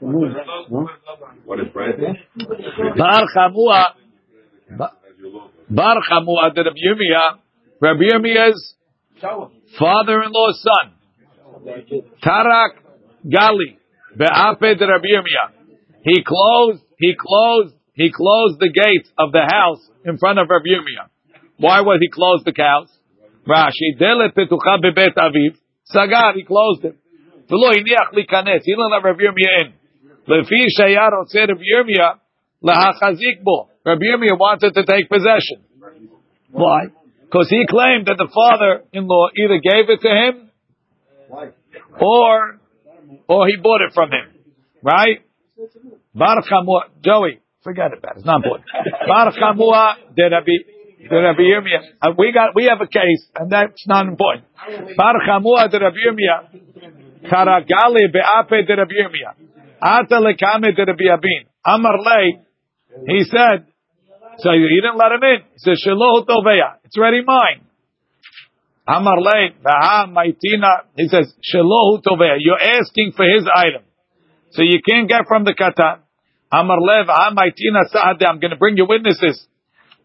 [0.00, 2.16] What is branded?
[2.96, 3.94] Bar Chamua,
[5.70, 7.38] Bar Chamua, the Rabbi Yirmiyah,
[7.80, 8.74] Rabbi Yirmiyah's
[9.78, 10.94] father-in-law's son,
[12.24, 12.72] Tarak
[13.26, 13.76] Gali
[14.16, 15.08] be'aped Rabbi
[16.02, 20.80] He closed, he closed, he closed the gates of the house in front of Rabbi
[21.58, 22.88] Why would he close the cows?
[23.46, 26.34] Rashi dele petucha bebet aviv sagar.
[26.34, 26.96] He closed it.
[27.50, 28.62] V'lo hiniach likanes.
[28.64, 29.72] He didn't let Rabbi Yirmiyah in.
[30.28, 32.18] Lefi shayar oseh Rabbi Yirmiyah
[32.64, 33.68] lahachazik bo.
[33.84, 35.64] Rabbi Yirmiyah wanted to take possession.
[36.50, 36.86] Why?
[37.24, 40.49] Because he claimed that the father-in-law either gave it to him
[42.00, 42.60] or
[43.28, 44.26] or he bought it from him.
[44.82, 45.20] Right?
[46.14, 48.18] Bar Chamua, Joey, forget about it.
[48.18, 48.66] It's not important.
[49.06, 50.56] Bar Chamua did Rabbi,
[50.98, 52.16] did Rabbi Yirmiyah.
[52.18, 54.46] We got, we have a case, and that's not important.
[54.96, 57.30] Bar Chamua did Rabbi Yirmiyah.
[57.30, 59.34] Karagali be'ape did Rabbi Yirmiyah.
[59.82, 61.46] Ata lekame did Rabbi Abin.
[61.64, 62.40] Amar lei,
[63.06, 63.66] he said,
[64.38, 65.42] so he didn't let him in.
[65.52, 66.80] He said, Shiloh toveya.
[66.84, 67.66] It's already mine.
[68.90, 69.54] Amar lei,
[70.10, 70.90] maitina.
[70.96, 72.38] He says, Shiloh toveya.
[72.40, 73.82] You're asking for his item.
[74.50, 76.00] So you can't get from the katan.
[76.52, 78.26] Amar lev, maitina sa'ade.
[78.26, 79.46] I'm going to bring you witnesses.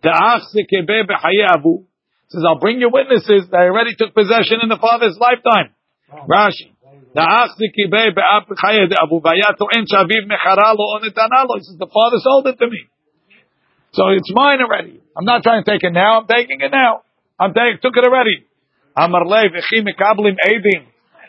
[0.03, 0.13] Says,
[2.45, 5.73] I'll bring you witnesses that already took possession in the father's lifetime.
[6.29, 6.69] Rashi.
[6.77, 7.21] He
[11.63, 12.85] says, the father sold it to me.
[13.93, 15.01] So it's mine already.
[15.17, 16.19] I'm not trying to take it now.
[16.19, 17.01] I'm taking it now.
[17.39, 18.45] I'm taking, took it already.
[18.95, 20.85] Amar lev, mekablim edim.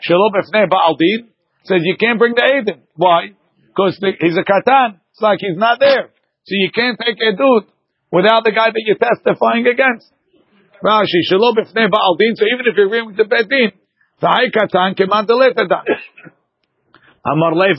[0.07, 1.27] Shelo b'fnei ba'aldin.
[1.63, 2.79] Says you can't bring the edim.
[2.95, 3.31] Why?
[3.67, 4.99] Because he's a katan.
[5.11, 6.09] It's like he's not there.
[6.45, 7.65] So you can't take a dude
[8.11, 10.07] without the guy that you're testifying against.
[10.83, 12.35] Rashi, shelo b'fnei ba'aldin.
[12.35, 13.71] So even if you're agreeing with the bedin,
[14.21, 15.83] V'hai katan keman deletadan.
[17.23, 17.77] Amar lev,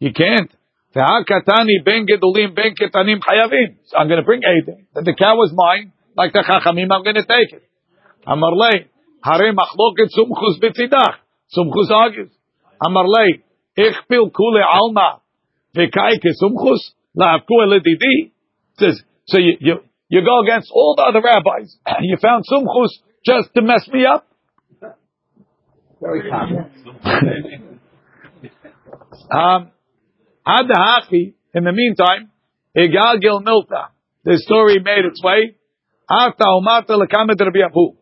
[0.00, 0.50] You can't.
[0.96, 1.42] I'm going
[4.16, 4.86] to bring Eidim.
[4.94, 7.67] That the cow was mine, like the chachamim, I'm going to take it.
[8.28, 8.86] Amar lei,
[9.24, 11.16] hare machloket sumchus betzidach.
[11.56, 12.30] Sumchus.
[12.86, 13.42] Amar lei,
[13.76, 15.20] ichpil kule alma
[15.74, 18.32] v'kai kesumchus la'avku eledidi.
[18.78, 19.74] Says, so you, you,
[20.08, 21.76] you go against all the other rabbis.
[21.86, 22.92] And you found sumchus
[23.24, 24.26] just to mess me up.
[26.00, 26.70] Very common.
[29.32, 29.70] um,
[30.46, 32.30] Adahachi, in the meantime,
[32.76, 33.88] Egal Gil Milta.
[34.24, 35.56] The story made its way.
[36.08, 37.96] Ata Umata Lakamet Rabbi Abu.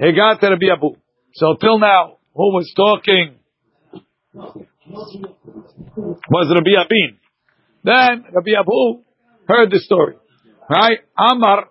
[0.00, 0.96] Hegat Rabbi Abu.
[1.34, 3.36] So till now, who was talking
[6.30, 7.18] was Rabbi Abin.
[7.84, 9.02] Then Rabbi Abu
[9.46, 10.14] heard the story.
[10.68, 11.00] Right?
[11.18, 11.68] Amar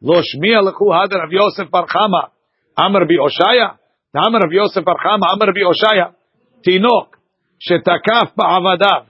[0.00, 2.30] Lo Shmiya Lechu Had of Yosef Barchama.
[2.78, 3.76] Amar Bi Oshaya
[4.14, 5.26] Amar of Yosef Barchama.
[5.34, 6.14] Amar Bi Oshaya
[6.66, 7.08] Tinok
[7.60, 9.06] Shetakaf Ba'avadav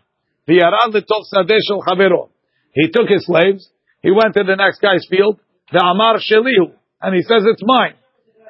[0.48, 2.30] V'yarad L'tov Sadeh Shel Chavero
[2.72, 3.70] He took his slaves,
[4.02, 5.38] he went to the next guy's field,
[5.70, 7.94] the Amar Shelihu, and he says it's mine.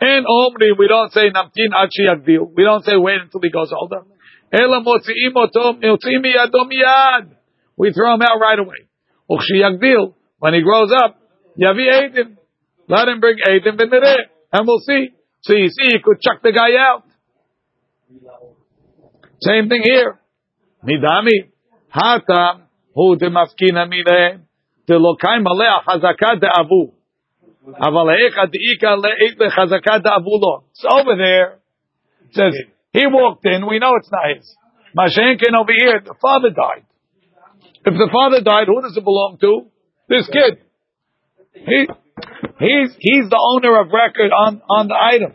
[0.01, 2.53] In Omri, we don't say Namtin Achi Yagdil.
[2.57, 4.03] We don't say wait until he goes older.
[7.77, 8.89] We throw him out right away.
[9.31, 10.15] Ukshi Yagdil.
[10.39, 11.21] When he grows up,
[11.59, 12.37] Yavi Eidim.
[12.89, 14.27] Let him bring Eidim v'nireh.
[14.53, 15.11] And we'll see.
[15.43, 17.05] So you see, you could chuck the guy out.
[19.43, 20.19] Same thing here.
[20.85, 21.51] Midami.
[21.89, 22.61] Hata
[22.95, 24.41] hu demafkina mine
[24.89, 26.81] delokai malea chazaka de'avu.
[26.81, 27.00] Aval
[30.71, 31.59] It's over there.
[32.29, 32.55] It says,
[32.93, 34.57] he walked in, we know it's not his.
[34.97, 36.85] Mashenkin over here, the father died.
[37.85, 39.67] If the father died, who does it belong to?
[40.09, 40.59] This kid.
[41.55, 41.87] He,
[42.59, 45.35] he's, he's the owner of record on, on the item.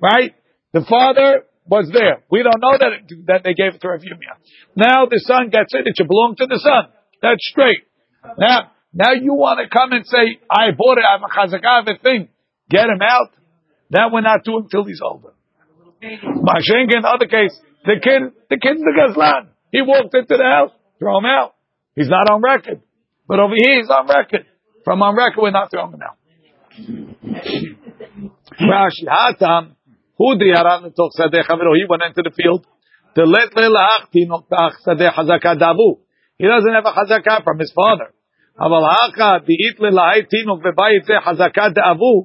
[0.00, 0.34] Right?
[0.72, 2.22] The father was there.
[2.30, 4.38] We don't know that, it, that they gave it to Rav Yirmiyah.
[4.76, 5.86] Now the son gets it.
[5.86, 6.92] It should belong to the son.
[7.20, 7.86] That's straight.
[8.38, 11.04] Now, now you want to come and say, I bought it.
[11.08, 12.28] I'm a chazakah of a thing.
[12.68, 13.32] Get him out.
[13.90, 15.32] That we're not doing until he's older.
[16.02, 19.48] Mashenka, in the other case, the kid, the kid's the gazlan.
[19.70, 20.72] He walked into the house.
[20.98, 21.54] Throw him out.
[21.94, 22.82] He's not on record.
[23.26, 24.46] But over here, he's on record.
[24.84, 26.16] From on record, we're not throwing him out.
[28.60, 29.76] Rashi, Hatam,
[30.18, 32.66] who the took Sadeh Chaviro, he went into the field.
[33.14, 35.98] The let Sadeh Hazaka Davu.
[36.38, 38.12] He doesn't have a Hazaka from his father.
[38.59, 42.15] אבל האחא דאית ללהי תינוק בבית זה חזקה דאבו,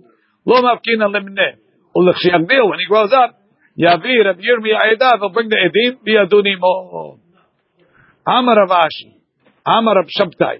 [0.47, 1.51] לא מפקינא למנה.
[1.97, 3.33] ולכשיגדיל, when he grows up,
[3.77, 7.17] יביא רב ירמיה עדה, will bring the עדים, וידון עמו.
[8.29, 9.11] אמר רב אשי,
[9.69, 10.59] אמר רב שבתאי.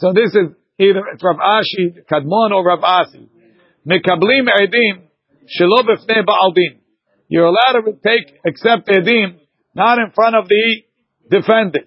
[0.00, 0.48] So this is
[0.78, 3.26] either Rav Ashi, Kadmon, or Rav Asi.
[3.86, 5.06] מקבלים עדים
[5.46, 6.78] Shelo b'fnei ba'aldin.
[7.28, 9.38] You're allowed to take, accept edim,
[9.74, 10.82] not in front of the
[11.30, 11.86] defendant.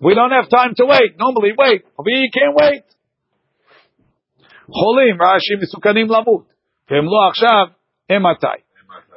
[0.00, 1.18] we don't have time to wait.
[1.18, 1.84] Normally, wait.
[2.06, 2.82] Here, you can't wait.
[4.70, 6.44] Rashi, misukanim lamut.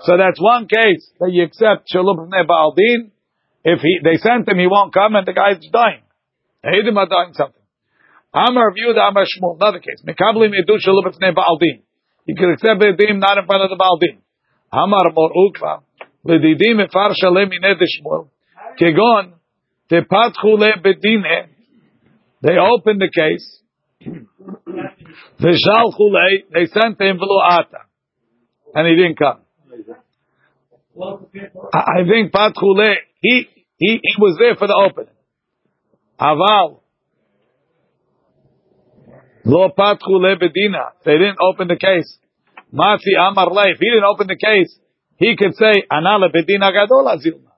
[0.01, 3.11] So that's one case that you accept shalom b'nei ba'aldin.
[3.63, 6.01] If he, they sent him, he won't come, and the guy's dying.
[6.65, 7.61] Eidim are dying something.
[8.34, 9.57] Amar viewed Amar Shmuel.
[9.59, 10.01] Another case.
[10.05, 11.84] Mekablim edu shalom b'nei ba'aldin.
[12.25, 14.17] You can accept the edim not in front of the ba'aldin.
[14.73, 15.84] Amar Mar Ukva.
[16.23, 18.29] L'didim efar shalem mined Shmuel.
[18.79, 19.34] Kegon.
[19.91, 19.97] They
[22.57, 23.61] opened the case.
[25.39, 27.77] They sent him ata.
[28.73, 29.41] And he didn't come.
[31.73, 35.13] I think Patchule, he, he, he was there for the opening.
[36.19, 36.79] Aval.
[39.43, 40.91] Lo Pat Chule Bedina.
[41.03, 42.17] They didn't open the case.
[42.73, 43.77] Matzi Amar Leif.
[43.79, 44.79] He didn't open the case.
[45.17, 47.51] He could say, Anala Bedina Gadol Azilma.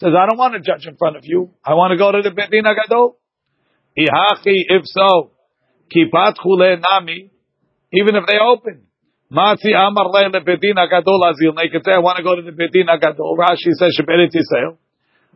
[0.00, 1.50] Says, I don't want to judge in front of you.
[1.64, 3.18] I want to go to the Bedina Gadol.
[3.98, 5.32] Ihachi, if so,
[5.90, 7.32] Kipat Chule Nami.
[7.92, 8.86] Even if they open.
[9.32, 11.56] Matzi Amar Leila Bedina Gadol Azil.
[11.56, 13.36] They could say, I want to go to the Bedina Gadol.
[13.36, 14.78] Rashi says, Sheberet Yisrael.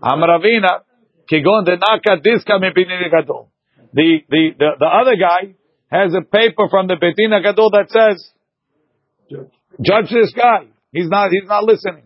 [0.01, 0.87] Amar Avina,
[1.29, 3.51] Kigon de Naka Diska Bedina Gadol.
[3.93, 5.57] The, the, the, the other guy
[5.91, 8.31] has a paper from the Bedina Gadol that says,
[9.83, 10.69] judge this guy.
[10.93, 12.05] He's not, he's not listening.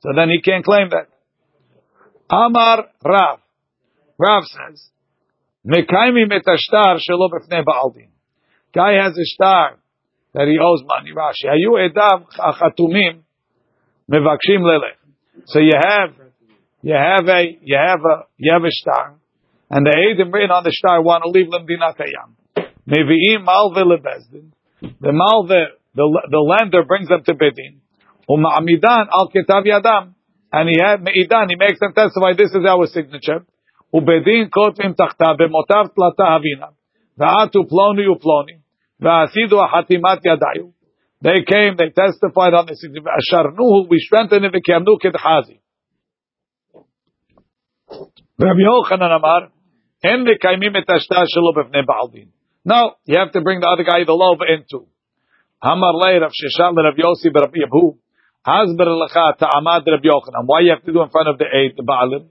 [0.00, 1.09] So then he can't claim that.
[2.30, 3.40] Amar Rav.
[4.18, 4.90] Rav says,
[5.66, 8.08] Mekaimi metashtar shelo b'fnei ba'aldin.
[8.74, 9.76] Guy has a star
[10.32, 11.10] that he owes money.
[11.12, 13.20] Rashi, ayu edav achatumim
[14.10, 14.96] mevakshim lelech.
[15.46, 16.10] So you have,
[16.82, 19.14] you have a, you have a, you have a star,
[19.70, 22.36] and the edim written on the star want to leave lemdina kayam.
[22.88, 24.52] Mevi'im malve lebezdin.
[24.80, 27.80] The malve, the, the lender brings them to bedin.
[28.28, 30.14] Uma'amidan al ketav yadam.
[30.52, 33.44] And he had me'idan, he makes them testify, this is our signature.
[33.94, 36.74] Ubedin kotvim tachta b'motav tlata havina.
[37.18, 37.68] Va'atu.
[41.22, 42.84] They came, they testified on this.
[42.84, 45.60] Asharnuhu, we strengthened him, v'kiamnu kedchazi.
[48.38, 49.50] Rabbi Yochanan Amar,
[50.02, 52.28] en v'kaimim et ashtar shelo b'fnei ba'aldin.
[52.64, 54.86] No, you have to bring the other guy, the love, into.
[55.62, 57.98] Amar lei Rav Sheshan Rav Yossi Rav Yehu.
[58.46, 60.44] Hasber lecha ta'amad Rav Yochanan.
[60.46, 62.30] Why you have to do in front of the eight, Baalim?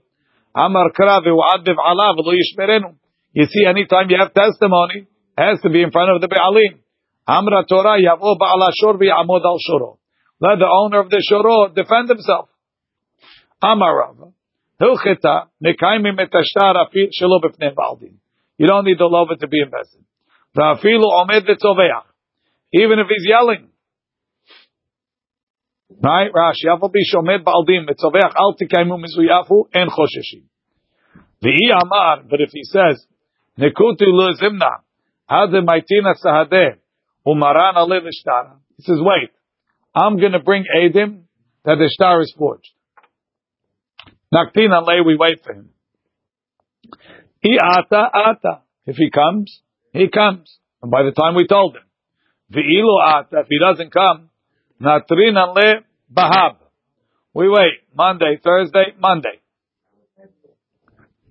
[0.54, 2.94] Amar kra v'u'ad b'v'alav v'lo yishmerenu.
[3.32, 5.06] You see, anytime you have testimony,
[5.38, 6.80] has to be in front of the Baalim.
[7.28, 9.98] Amra Torah yavo ba'ala shor v'yamod al shoro.
[10.40, 12.48] Let the owner of the shoro defend himself.
[13.62, 14.32] Amar Rava.
[14.80, 18.14] Hilcheta mekaimim et ashtar afil shelo b'fnei ba'aldin.
[18.58, 20.04] You don't need the lover to be invested.
[22.72, 23.69] Even if he's yelling.
[26.02, 26.30] Right?
[26.32, 26.66] Rashi.
[26.66, 30.44] Afal bi shomed ba'aldim v'tzoveach al tikaimu mizuyafu en chosheshim.
[31.42, 33.06] V'i amar, but if he says,
[33.58, 34.82] zimna,
[35.26, 36.76] hade maitina sahadeh,
[37.26, 38.58] umaran ale v'shtara.
[38.76, 39.30] He says, wait,
[39.94, 41.22] I'm going to bring Edim
[41.64, 42.70] that the star is forged.
[44.32, 45.70] Naktin ale, we wait for him.
[47.40, 48.62] He ata ata.
[48.86, 49.60] If he comes,
[49.92, 50.58] he comes.
[50.82, 51.82] And by the time we told him,
[52.52, 54.29] V'ilu ata, if he doesn't come,
[54.80, 56.56] natrin le bahab.
[57.34, 57.80] We wait.
[57.94, 59.40] Monday, Thursday, Monday.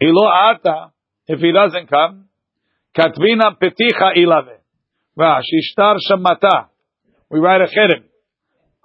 [0.01, 0.91] Ilo ata,
[1.27, 2.25] if he doesn't come,
[2.97, 4.59] katvina peticha ilave.
[5.17, 6.67] Rashi shtar shamata.
[7.29, 8.03] We write a cherem.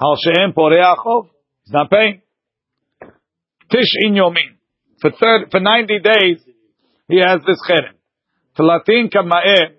[0.01, 1.29] Al she'em poreachov.
[1.65, 2.21] He's not paying.
[3.71, 4.57] Tish in yomin.
[5.01, 6.39] For third, for 90 days,
[7.09, 7.95] he has this cherem.
[8.59, 9.75] Talatin kama'eh,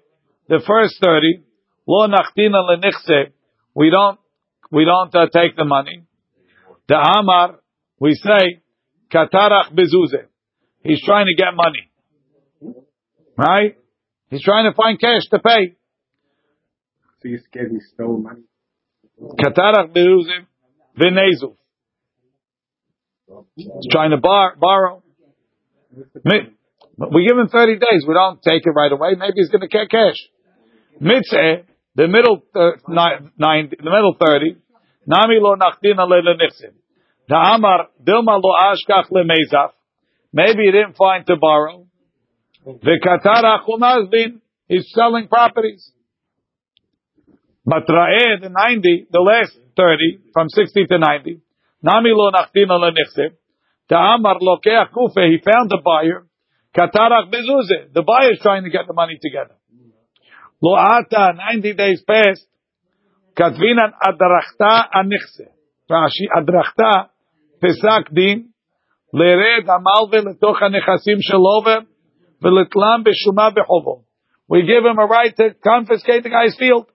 [0.47, 1.43] the first 30,
[1.87, 3.31] lo nachtina lenichse,
[3.73, 4.19] we don't,
[4.71, 6.03] we don't uh, take the money.
[6.87, 7.59] The Amar,
[7.99, 8.61] we say,
[9.11, 10.25] katarach bezuze.
[10.83, 12.75] He's trying to get money.
[13.37, 13.77] Right?
[14.29, 15.75] He's trying to find cash to pay.
[17.21, 18.41] So you scared he stole money?
[19.39, 20.45] Katarach bezuze,
[20.99, 21.55] v'nezu.
[23.55, 25.03] He's trying to bar, borrow.
[26.97, 28.05] We give him 30 days.
[28.07, 29.15] We don't take it right away.
[29.17, 30.15] Maybe he's going to get cash.
[30.99, 31.63] Mitzvah,
[31.95, 34.57] the middle uh, nine, nine, the middle 30,
[35.07, 36.73] Nami lo nachdina le lenichsim.
[37.27, 39.71] The Amar, Dilma lo ashkach le mezaf.
[40.33, 41.87] Maybe he didn't find to borrow.
[42.65, 45.91] The Qatar achumazbin, he's selling properties.
[47.65, 51.41] But Ra'eh, the 90, the last 30, from 60 to 90,
[51.81, 53.35] Nami lo nachdina le nichsim.
[53.87, 56.25] The Amar lokeach kufe, he found a buyer.
[56.75, 59.55] Katarach bezuze, the buyer is trying to get the money together.
[60.62, 62.46] Lo ata, 90 days passed.
[63.36, 65.48] Katvinan adarachta anichse.
[65.90, 67.08] Rashi, adrachta,
[67.62, 68.50] pesak din,
[69.12, 71.60] lered amalve letoch הנכסים שלו
[72.42, 74.02] ולתלם בשומה בחובו.
[74.50, 76.86] We give him a right to confiscate the guy's field.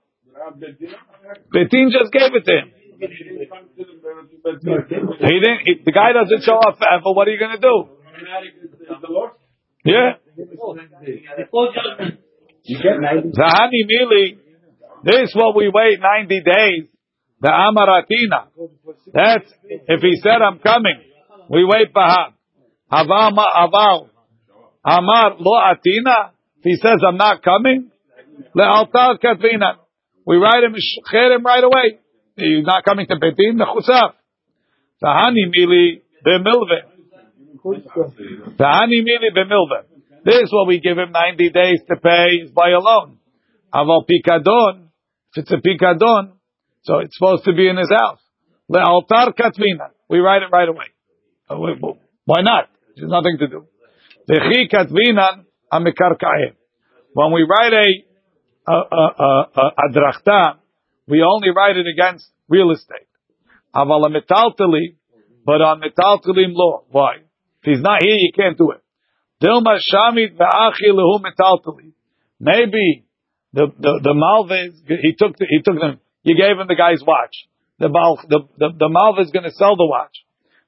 [1.53, 2.71] Betin just gave it to him.
[2.99, 3.07] He
[5.39, 7.13] didn't, he, the guy doesn't show up forever.
[7.15, 7.89] What are you going to do?
[9.85, 10.15] Yeah.
[12.68, 14.38] Zahani Mili,
[15.04, 16.88] this what we wait 90 days.
[17.40, 18.48] The Amaratina.
[19.14, 21.00] That's, if he said I'm coming,
[21.48, 22.34] we wait Bahab.
[22.92, 24.08] Aval, aval.
[24.84, 26.32] Amar lo atina.
[26.58, 27.90] If he says I'm not coming,
[28.54, 29.76] le altar katvina.
[30.26, 31.98] We write him, him right away.
[32.36, 34.12] He's not coming to Betin, mechusaf.
[35.02, 36.80] Tahani mili b'milve.
[38.58, 39.89] Tahani mili b'milve.
[40.24, 43.18] This is what we give him 90 days to pay is by a loan.
[43.72, 44.88] Aval pikadon,
[45.34, 46.32] if it's a pikadon,
[46.82, 48.20] so it's supposed to be in his house.
[48.68, 49.90] Le altar katvina.
[50.08, 50.86] We write it right away.
[51.48, 51.56] Uh,
[52.24, 52.68] why not?
[52.96, 53.66] There's nothing to do.
[57.12, 58.04] When we write a,
[58.68, 60.60] a, a, a, a
[61.08, 63.08] we only write it against real estate.
[63.74, 64.96] Aval metaltali,
[65.44, 66.84] but on metaltalim law.
[66.90, 67.16] Why?
[67.16, 68.82] If he's not here, you can't do it.
[69.42, 71.92] Dilma shamit lehu metaltali.
[72.38, 73.04] Maybe
[73.52, 76.00] the the the malvez he took the, he took them.
[76.22, 77.34] You gave him the guy's watch.
[77.78, 80.16] The the the, the malvez is going to sell the watch.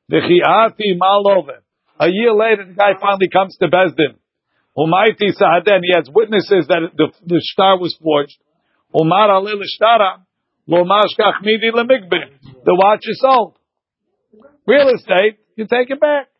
[0.09, 1.61] The chiati malove.
[2.01, 4.17] A year later, the guy finally comes to Bezdin.
[4.77, 8.39] Umayti Sahaden, he has witnesses that the, the star was forged.
[8.99, 10.25] Umar alil shtara,
[10.67, 13.59] midi The watch is sold.
[14.67, 16.32] Real estate, you take it back.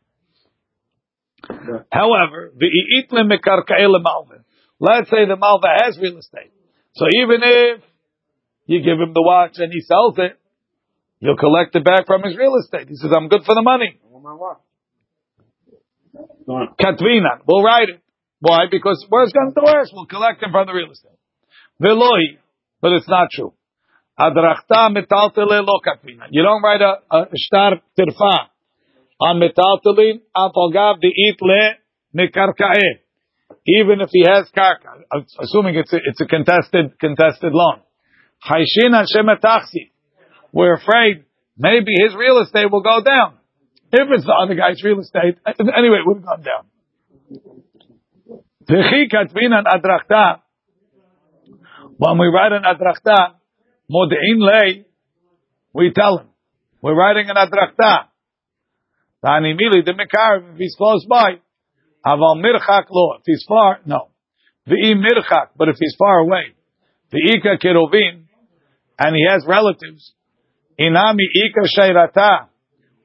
[1.91, 2.53] However,
[4.81, 6.53] Let's say the malva has real estate.
[6.95, 7.81] So even if
[8.67, 10.39] you give him the watch and he sells it,
[11.21, 12.89] you'll collect it back from his real estate.
[12.89, 13.99] He says, I'm good for the money.
[16.49, 17.41] Katvina.
[17.47, 18.01] We'll write it.
[18.41, 18.67] Why?
[18.71, 19.91] Because worse comes to worse.
[19.93, 21.13] We'll collect him from the real estate.
[21.81, 22.39] Velohi.
[22.81, 23.55] But it's not true.
[24.19, 26.27] Adrachta metaltele lo katvina.
[26.31, 28.49] You don't write a, a shtar tirfa
[33.67, 35.05] Even if he has karka,
[35.39, 37.81] assuming it's a, it's a contested contested loan.
[38.45, 39.07] Haishin and
[40.53, 41.25] We're afraid
[41.57, 43.35] maybe his real estate will go down.
[43.93, 46.65] If it's the other guy's real estate, anyway, it would have gone down.
[51.99, 53.35] When we write an adrachta,
[53.91, 54.87] mod'in lay,
[55.75, 56.29] we tell him,
[56.81, 58.09] we're writing an adrachta.
[59.25, 61.41] Tani mili the mekar, if he's close by.
[62.05, 64.11] Aval mirchak lo, if he's far, no.
[64.69, 66.55] V'i mirchak, but if he's far away.
[67.13, 68.25] V'ika kirovin,
[68.99, 70.13] and he has relatives.
[70.79, 72.49] Inami ika shayrata,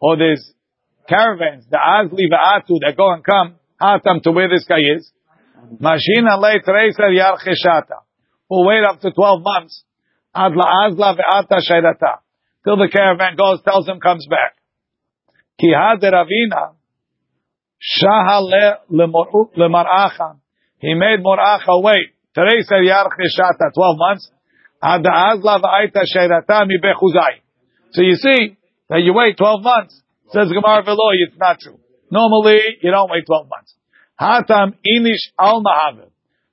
[0.02, 0.54] or there's
[1.08, 5.12] caravans, the Azli Va'atu that go and come, Hatam to where this guy is.
[5.80, 7.38] Mashina late Reisel Yar.
[8.50, 9.84] We'll wait up to 12 months.
[10.36, 12.20] Adla Azla Ve'ata Shairata.
[12.64, 14.57] Till the caravan goes, tells him, comes back.
[15.60, 16.74] Ki had Ravina,
[17.82, 18.42] Shaha
[18.90, 20.40] le Mar'acha.
[20.80, 22.14] He made Mor'acha wait.
[22.36, 24.32] Teresa Yar Cheshata, 12 months.
[24.84, 26.78] Adla Azla Ve'ata Shairata Mi.
[27.92, 28.58] So you see
[28.90, 30.02] that you wait 12 months.
[30.32, 31.80] Says Gemara Veloy, it's not true.
[32.12, 33.76] Normally, you don't wait 12 months.
[34.20, 35.64] Hatam inish al.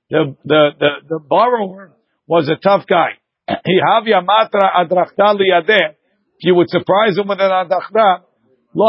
[0.09, 1.93] The, the, the, the borrower
[2.27, 3.17] was a tough guy.
[3.47, 5.93] He havya matra adrachta liyadeh.
[6.37, 8.21] If you would surprise him with an adrachta,
[8.75, 8.83] You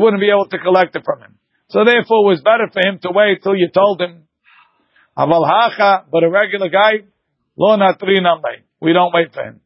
[0.00, 1.38] wouldn't be able to collect it from him.
[1.68, 4.24] So therefore it was better for him to wait till you told him.
[5.16, 7.04] But a regular guy,
[7.56, 7.76] lo
[8.80, 9.60] We don't wait for him.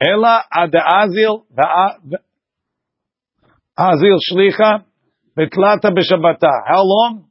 [0.00, 1.44] Ela azil
[4.30, 4.84] shlicha
[5.36, 6.50] betlata.
[6.66, 7.26] How long?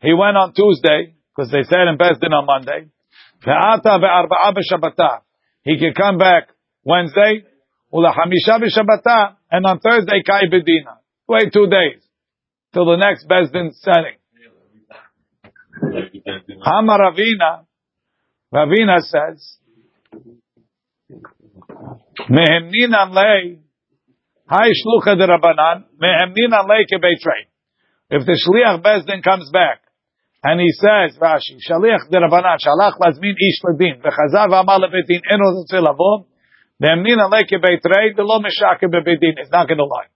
[0.00, 2.90] He went on Tuesday because they said in Besdin on Monday.
[5.62, 6.48] He can come back
[6.84, 7.44] Wednesday.
[7.92, 10.98] And on Thursday kai bedina.
[11.28, 12.02] Wait two days
[12.72, 14.18] till the next Besdin setting.
[16.62, 17.66] Hama Ravina.
[18.52, 19.58] Ravina says.
[28.08, 29.80] If the shliach bezdin comes back,
[30.46, 35.50] and he says, Rashi, shaliach de Rabbanan, shalach lazmin ish ledin, v'chazav amal lebetin, eno
[35.56, 36.28] zotze lavo,
[36.80, 40.06] mehemninan lei kebeitrei, v'lo meshake bebedin, he's not going to lie.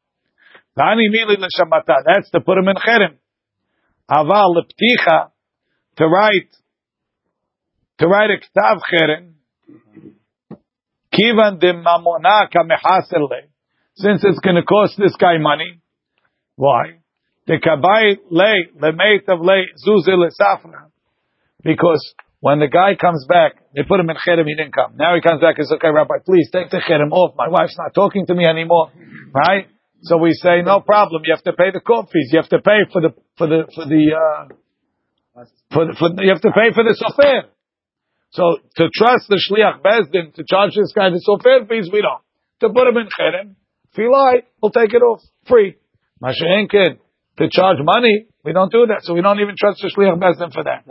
[0.78, 3.16] V'ani mili l'shamata, that's to put him in cherem.
[4.08, 5.30] Aval lepticha,
[5.96, 6.54] to write
[7.98, 9.32] to write a ktav cherem,
[11.12, 13.28] kivan de mamona kamehasel
[13.96, 15.80] since it's going to cost this guy money.
[16.54, 16.99] Why?
[21.62, 24.96] Because when the guy comes back, they put him in cherem, he didn't come.
[24.96, 27.34] Now he comes back and says, okay, Rabbi, please take the cherem off.
[27.36, 28.90] My wife's not talking to me anymore.
[29.34, 29.68] Right?
[30.02, 31.22] So we say, no problem.
[31.24, 32.30] You have to pay the court fees.
[32.32, 36.22] You have to pay for the, for the, for the, uh, for the, for the,
[36.22, 37.50] you have to pay for the sofer.
[38.30, 42.22] So to trust the shliach bezdin to charge this guy the sofer fees, we don't.
[42.60, 43.56] To put him in cherem,
[43.90, 45.76] if he lie, we'll take it off free.
[46.22, 46.98] Mashenkin
[47.39, 49.01] to charge money, we don't do that.
[49.03, 50.83] So we don't even trust the shliach bezdin for that.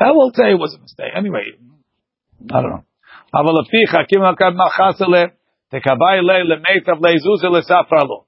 [0.00, 1.12] I will say it was a mistake.
[1.16, 1.44] Anyway,
[2.50, 2.84] I don't know.
[3.34, 5.24] אבל לפיך, קים לקד מחסלה,
[5.68, 8.24] תקבעי לי למיטב לזוזה לספרה לו.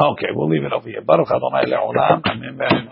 [0.00, 1.02] Okay, we'll leave it over here.
[1.02, 2.22] Baruch Adonai le'olam.
[2.24, 2.88] Amen.